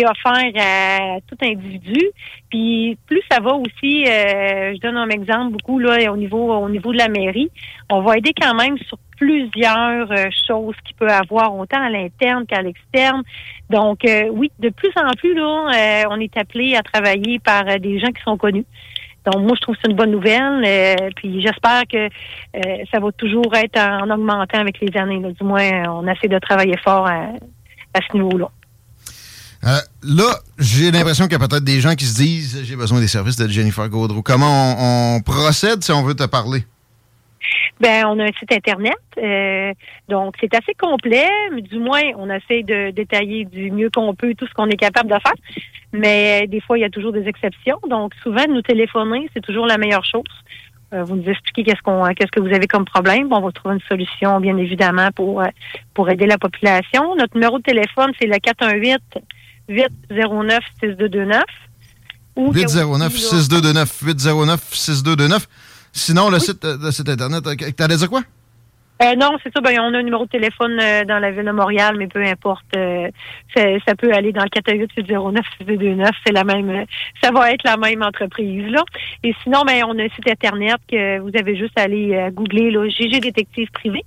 offert 0.05 0.51
à 0.55 1.19
tout 1.27 1.37
individu. 1.41 1.99
Puis 2.49 2.97
plus 3.07 3.21
ça 3.29 3.39
va 3.39 3.53
aussi, 3.53 4.05
euh, 4.07 4.73
je 4.75 4.79
donne 4.79 4.97
un 4.97 5.09
exemple 5.09 5.51
beaucoup 5.53 5.79
là 5.79 6.11
au 6.11 6.17
niveau 6.17 6.51
au 6.53 6.69
niveau 6.69 6.91
de 6.91 6.97
la 6.97 7.07
mairie, 7.07 7.49
on 7.89 8.01
va 8.01 8.17
aider 8.17 8.31
quand 8.39 8.55
même 8.55 8.77
sur 8.87 8.97
plusieurs 9.17 10.11
euh, 10.11 10.29
choses 10.47 10.75
qu'il 10.85 10.95
peut 10.95 11.09
avoir 11.09 11.55
autant 11.57 11.81
à 11.81 11.89
l'interne 11.89 12.45
qu'à 12.45 12.61
l'externe. 12.61 13.21
Donc 13.69 14.05
euh, 14.05 14.29
oui, 14.31 14.51
de 14.59 14.69
plus 14.69 14.91
en 14.95 15.11
plus 15.17 15.33
là, 15.33 15.67
euh, 15.73 16.03
on 16.09 16.19
est 16.19 16.35
appelé 16.37 16.75
à 16.75 16.81
travailler 16.81 17.39
par 17.39 17.67
euh, 17.67 17.77
des 17.77 17.99
gens 17.99 18.11
qui 18.11 18.21
sont 18.23 18.37
connus. 18.37 18.65
Donc 19.25 19.43
moi 19.43 19.51
je 19.55 19.61
trouve 19.61 19.75
que 19.75 19.81
c'est 19.83 19.91
une 19.91 19.97
bonne 19.97 20.11
nouvelle. 20.11 20.63
euh, 20.65 21.09
puis 21.17 21.41
j'espère 21.41 21.83
que 21.91 22.05
euh, 22.07 22.77
ça 22.91 22.99
va 22.99 23.11
toujours 23.11 23.53
être 23.55 23.77
en, 23.77 24.07
en 24.07 24.15
augmentant 24.15 24.59
avec 24.59 24.79
les 24.79 24.97
années. 24.97 25.19
là. 25.19 25.31
Du 25.31 25.43
moins, 25.43 25.83
on 25.89 26.07
essaie 26.07 26.29
de 26.29 26.39
travailler 26.39 26.77
fort 26.77 27.05
à, 27.05 27.25
à 27.93 27.99
ce 28.09 28.17
niveau-là. 28.17 28.49
Euh, 29.65 29.77
là, 30.03 30.39
j'ai 30.57 30.89
l'impression 30.91 31.25
qu'il 31.25 31.33
y 31.33 31.43
a 31.43 31.47
peut-être 31.47 31.63
des 31.63 31.81
gens 31.81 31.95
qui 31.95 32.05
se 32.05 32.15
disent 32.15 32.63
j'ai 32.63 32.75
besoin 32.75 32.99
des 32.99 33.07
services 33.07 33.35
de 33.35 33.47
Jennifer 33.47 33.87
Gaudreau. 33.89 34.21
Comment 34.21 35.15
on, 35.15 35.21
procède 35.21 35.83
si 35.83 35.91
on 35.91 36.01
veut 36.01 36.15
te 36.15 36.25
parler? 36.25 36.63
Ben, 37.81 38.05
on 38.05 38.19
a 38.19 38.23
un 38.25 38.31
site 38.37 38.51
internet, 38.51 38.97
euh, 39.17 39.73
donc 40.09 40.35
c'est 40.39 40.53
assez 40.53 40.73
complet, 40.73 41.27
du 41.61 41.79
moins 41.79 42.01
on 42.17 42.29
essaie 42.29 42.63
de 42.63 42.91
détailler 42.91 43.45
du 43.45 43.71
mieux 43.71 43.89
qu'on 43.89 44.13
peut 44.13 44.33
tout 44.35 44.45
ce 44.45 44.53
qu'on 44.53 44.67
est 44.67 44.77
capable 44.77 45.09
de 45.09 45.15
faire. 45.15 45.33
Mais 45.93 46.43
euh, 46.43 46.47
des 46.47 46.59
fois, 46.59 46.77
il 46.77 46.81
y 46.81 46.85
a 46.85 46.89
toujours 46.89 47.13
des 47.13 47.27
exceptions. 47.27 47.79
Donc 47.89 48.13
souvent, 48.21 48.45
nous 48.47 48.61
téléphoner, 48.61 49.29
c'est 49.33 49.41
toujours 49.41 49.65
la 49.65 49.77
meilleure 49.77 50.05
chose. 50.05 50.23
Vous 50.91 51.15
nous 51.15 51.29
expliquez 51.29 51.63
qu'est-ce 51.63 51.83
qu'on, 51.83 52.03
qu'est-ce 52.15 52.31
que 52.31 52.39
vous 52.39 52.53
avez 52.53 52.65
comme 52.65 52.85
problème. 52.85 53.29
Bon, 53.29 53.37
on 53.37 53.41
va 53.41 53.51
trouver 53.51 53.75
une 53.75 53.81
solution, 53.81 54.39
bien 54.39 54.57
évidemment, 54.57 55.09
pour 55.15 55.43
pour 55.93 56.09
aider 56.09 56.25
la 56.25 56.39
population. 56.39 57.15
Notre 57.15 57.35
numéro 57.35 57.59
de 57.59 57.63
téléphone, 57.63 58.11
c'est 58.19 58.27
le 58.27 58.37
418 58.39 58.99
809 59.69 60.59
6229. 60.81 61.43
Ou 62.35 62.51
que 62.51 62.59
809 62.59 63.13
aussi, 63.13 63.23
là- 63.23 63.29
6229 63.29 64.01
809 64.03 64.61
6229. 64.71 65.47
Sinon, 65.91 66.29
le, 66.29 66.39
site, 66.39 66.63
euh, 66.65 66.77
le 66.81 66.91
site 66.91 67.09
internet, 67.09 67.45
euh, 67.47 67.55
t'allais 67.75 67.97
dire 67.97 68.09
quoi? 68.09 68.21
Euh, 69.01 69.15
non, 69.15 69.37
c'est 69.41 69.53
ça. 69.53 69.61
Ben, 69.61 69.79
on 69.79 69.93
a 69.93 69.99
un 69.99 70.03
numéro 70.03 70.25
de 70.25 70.29
téléphone 70.29 70.77
euh, 70.81 71.05
dans 71.05 71.19
la 71.19 71.31
ville 71.31 71.45
de 71.45 71.51
Montréal, 71.51 71.95
mais 71.97 72.07
peu 72.07 72.21
importe. 72.21 72.65
euh, 72.75 73.07
ça, 73.55 73.95
peut 73.95 74.11
aller 74.13 74.33
dans 74.33 74.43
le 74.43 74.49
418-809-6229. 74.49 76.09
C'est 76.25 76.33
la 76.33 76.43
même. 76.43 76.69
euh, 76.69 76.83
ça 77.23 77.31
va 77.31 77.51
être 77.53 77.63
la 77.63 77.77
même 77.77 78.03
entreprise 78.03 78.65
là. 78.69 78.83
Et 79.23 79.33
sinon, 79.43 79.63
ben, 79.65 79.83
on 79.87 79.97
a 79.99 80.03
un 80.03 80.09
site 80.09 80.29
internet 80.29 80.75
que 80.91 81.19
vous 81.19 81.31
avez 81.39 81.55
juste 81.55 81.77
à 81.79 81.83
aller 81.83 82.13
euh, 82.13 82.29
googler 82.31 82.71
là, 82.71 82.87
GG 82.89 83.21
détective 83.21 83.69
privé. 83.71 84.03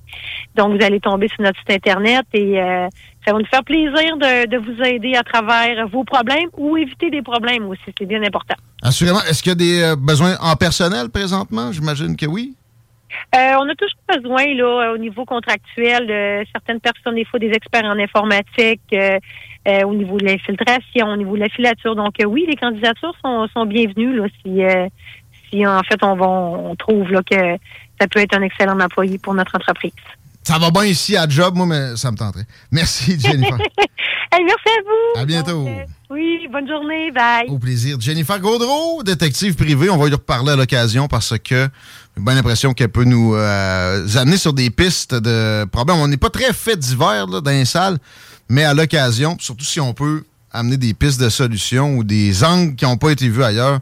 Donc, 0.57 0.76
vous 0.78 0.85
allez 0.85 1.00
tomber 1.00 1.28
sur 1.28 1.40
notre 1.40 1.59
site 1.61 1.70
internet 1.70 2.26
et 2.35 2.61
euh, 2.61 2.87
ça 3.26 3.33
va 3.33 3.38
nous 3.38 3.46
faire 3.46 3.64
plaisir 3.64 4.16
de, 4.18 4.46
de 4.46 4.57
vous 4.59 4.83
aider 4.83 5.14
à 5.14 5.22
travers 5.22 5.88
vos 5.88 6.05
problèmes 6.05 6.48
ou 6.59 6.76
éviter 6.76 7.09
des 7.09 7.22
problèmes 7.22 7.66
aussi. 7.66 7.81
C'est 7.98 8.05
bien 8.07 8.22
important. 8.22 8.57
Assurément. 8.83 9.20
Est-ce 9.22 9.42
qu'il 9.42 9.50
y 9.50 9.52
a 9.52 9.94
des 9.94 9.94
besoins 9.98 10.35
en 10.40 10.55
personnel 10.57 11.09
présentement? 11.09 11.72
J'imagine 11.72 12.14
que 12.16 12.26
oui. 12.26 12.55
Euh, 13.35 13.55
on 13.59 13.68
a 13.68 13.75
toujours 13.75 13.98
besoin, 14.09 14.55
là, 14.55 14.92
au 14.92 14.98
niveau 14.98 15.25
contractuel, 15.25 16.07
de 16.07 16.44
certaines 16.53 16.81
personnes, 16.81 17.14
des 17.14 17.25
fois 17.25 17.38
des 17.38 17.51
experts 17.51 17.85
en 17.85 17.98
informatique, 17.98 18.81
euh, 18.92 19.18
euh, 19.68 19.83
au 19.85 19.94
niveau 19.94 20.18
de 20.18 20.27
l'infiltration, 20.27 21.07
au 21.09 21.16
niveau 21.16 21.37
de 21.37 21.40
la 21.40 21.48
filature. 21.48 21.94
Donc 21.94 22.20
euh, 22.20 22.25
oui, 22.25 22.46
les 22.48 22.57
candidatures 22.57 23.14
sont, 23.25 23.46
sont 23.48 23.66
bienvenues 23.66 24.16
là, 24.16 24.27
si, 24.42 24.64
euh, 24.64 24.88
si 25.48 25.66
en 25.66 25.83
fait 25.83 26.03
on 26.03 26.16
va 26.16 26.27
on 26.27 26.75
trouve 26.75 27.11
là, 27.12 27.20
que 27.22 27.57
ça 28.01 28.09
peut 28.09 28.20
être 28.20 28.37
un 28.37 28.42
excellent 28.42 28.79
employé 28.81 29.18
pour 29.18 29.35
notre 29.35 29.55
entreprise. 29.57 29.92
Ça 30.44 30.59
va 30.59 30.70
bien 30.70 30.85
ici 30.85 31.16
à 31.16 31.28
job, 31.28 31.55
moi, 31.57 31.66
mais 31.66 31.96
ça 31.96 32.11
me 32.11 32.16
tenterait. 32.16 32.46
Merci, 32.70 33.18
Jennifer. 33.20 33.59
Hey, 34.33 34.44
merci 34.44 34.68
à 34.68 34.83
vous. 34.83 35.20
À 35.20 35.24
bientôt. 35.24 35.66
Euh, 35.68 35.85
oui, 36.11 36.48
bonne 36.50 36.66
journée. 36.66 37.11
Bye. 37.12 37.46
Au 37.48 37.59
plaisir. 37.59 37.96
Jennifer 38.00 38.40
Gaudreau, 38.40 39.02
détective 39.05 39.55
privée. 39.55 39.88
On 39.90 39.96
va 39.98 40.07
lui 40.07 40.14
reparler 40.14 40.52
à 40.52 40.57
l'occasion 40.57 41.07
parce 41.07 41.35
que 41.38 41.68
j'ai 42.16 42.22
bien 42.22 42.35
l'impression 42.35 42.72
qu'elle 42.74 42.88
peut 42.88 43.05
nous 43.05 43.35
euh, 43.35 44.07
amener 44.16 44.37
sur 44.37 44.52
des 44.52 44.70
pistes 44.70 45.14
de 45.14 45.64
problèmes. 45.66 45.98
On 45.98 46.09
n'est 46.09 46.16
pas 46.16 46.31
très 46.31 46.52
fait 46.52 46.76
d'hiver 46.76 47.26
là, 47.28 47.40
dans 47.40 47.50
les 47.50 47.64
salles, 47.64 47.98
mais 48.48 48.64
à 48.64 48.74
l'occasion, 48.74 49.37
surtout 49.38 49.64
si 49.64 49.81
on 49.81 49.94
peut 49.94 50.24
amener 50.50 50.76
des 50.76 50.92
pistes 50.92 51.20
de 51.20 51.28
solutions 51.28 51.94
ou 51.96 52.05
des 52.05 52.42
angles 52.42 52.74
qui 52.74 52.85
n'ont 52.85 52.96
pas 52.96 53.11
été 53.11 53.28
vus 53.28 53.44
ailleurs, 53.44 53.78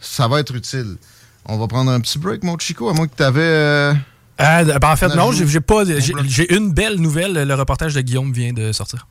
ça 0.00 0.26
va 0.26 0.40
être 0.40 0.54
utile. 0.54 0.96
On 1.44 1.58
va 1.58 1.66
prendre 1.66 1.90
un 1.90 2.00
petit 2.00 2.18
break, 2.18 2.44
mon 2.44 2.56
Chico, 2.58 2.88
à 2.88 2.92
moins 2.94 3.06
que 3.06 3.16
tu 3.16 3.22
avais... 3.22 3.40
euh, 3.42 3.94
Ah, 4.38 4.62
ben, 4.64 4.78
en 4.90 4.96
fait, 4.96 5.08
non, 5.14 5.32
j'ai 5.32 5.60
pas. 5.60 5.82
J'ai 6.26 6.54
une 6.54 6.72
belle 6.72 6.96
nouvelle. 6.96 7.32
Le 7.32 7.54
reportage 7.54 7.94
de 7.94 8.00
Guillaume 8.00 8.32
vient 8.32 8.52
de 8.52 8.72
sortir. 8.72 9.06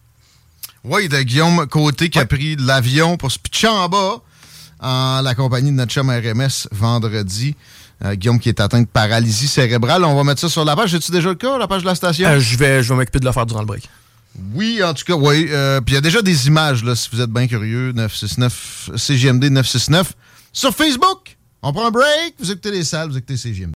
Oui, 0.83 1.09
de 1.09 1.21
Guillaume 1.21 1.67
Côté 1.67 2.09
qui 2.09 2.17
a 2.17 2.25
pris 2.25 2.55
l'avion 2.55 3.17
pour 3.17 3.31
se 3.31 3.37
pitcher 3.37 3.67
en 3.67 3.89
bas 3.89 4.21
en 4.79 5.21
la 5.21 5.35
compagnie 5.35 5.71
de 5.71 5.75
notre 5.75 5.91
chum 5.91 6.09
RMS 6.09 6.67
vendredi. 6.71 7.55
Euh, 8.05 8.13
Guillaume 8.15 8.39
qui 8.39 8.47
est 8.49 8.59
atteint 8.61 8.81
de 8.81 8.87
paralysie 8.87 9.47
cérébrale. 9.47 10.05
On 10.05 10.15
va 10.15 10.23
mettre 10.23 10.39
ça 10.39 10.49
sur 10.49 10.63
la 10.63 10.75
page. 10.75 10.91
J'ai-tu 10.91 11.11
déjà 11.11 11.29
le 11.29 11.35
cas, 11.35 11.57
la 11.57 11.67
page 11.67 11.81
de 11.81 11.87
la 11.87 11.95
station? 11.95 12.29
Euh, 12.29 12.39
je 12.39 12.55
vais, 12.57 12.83
je 12.83 12.89
vais 12.89 12.95
m'occuper 12.95 13.19
de 13.19 13.25
le 13.25 13.31
faire 13.31 13.45
durant 13.45 13.61
le 13.61 13.65
break. 13.65 13.89
Oui, 14.53 14.81
en 14.83 14.93
tout 14.93 15.03
cas, 15.03 15.15
oui. 15.15 15.47
Euh, 15.49 15.81
Puis 15.81 15.93
il 15.93 15.95
y 15.95 15.97
a 15.97 16.01
déjà 16.01 16.21
des 16.21 16.47
images, 16.47 16.83
là, 16.83 16.95
si 16.95 17.09
vous 17.11 17.21
êtes 17.21 17.31
bien 17.31 17.47
curieux. 17.47 17.91
969, 17.93 18.91
CGMD 18.95 19.45
969. 19.45 20.13
Sur 20.53 20.75
Facebook, 20.75 21.37
on 21.63 21.73
prend 21.73 21.87
un 21.87 21.91
break. 21.91 22.35
Vous 22.39 22.51
écoutez 22.51 22.71
les 22.71 22.83
salles, 22.83 23.09
vous 23.09 23.17
écoutez 23.17 23.35
CGMD. 23.35 23.76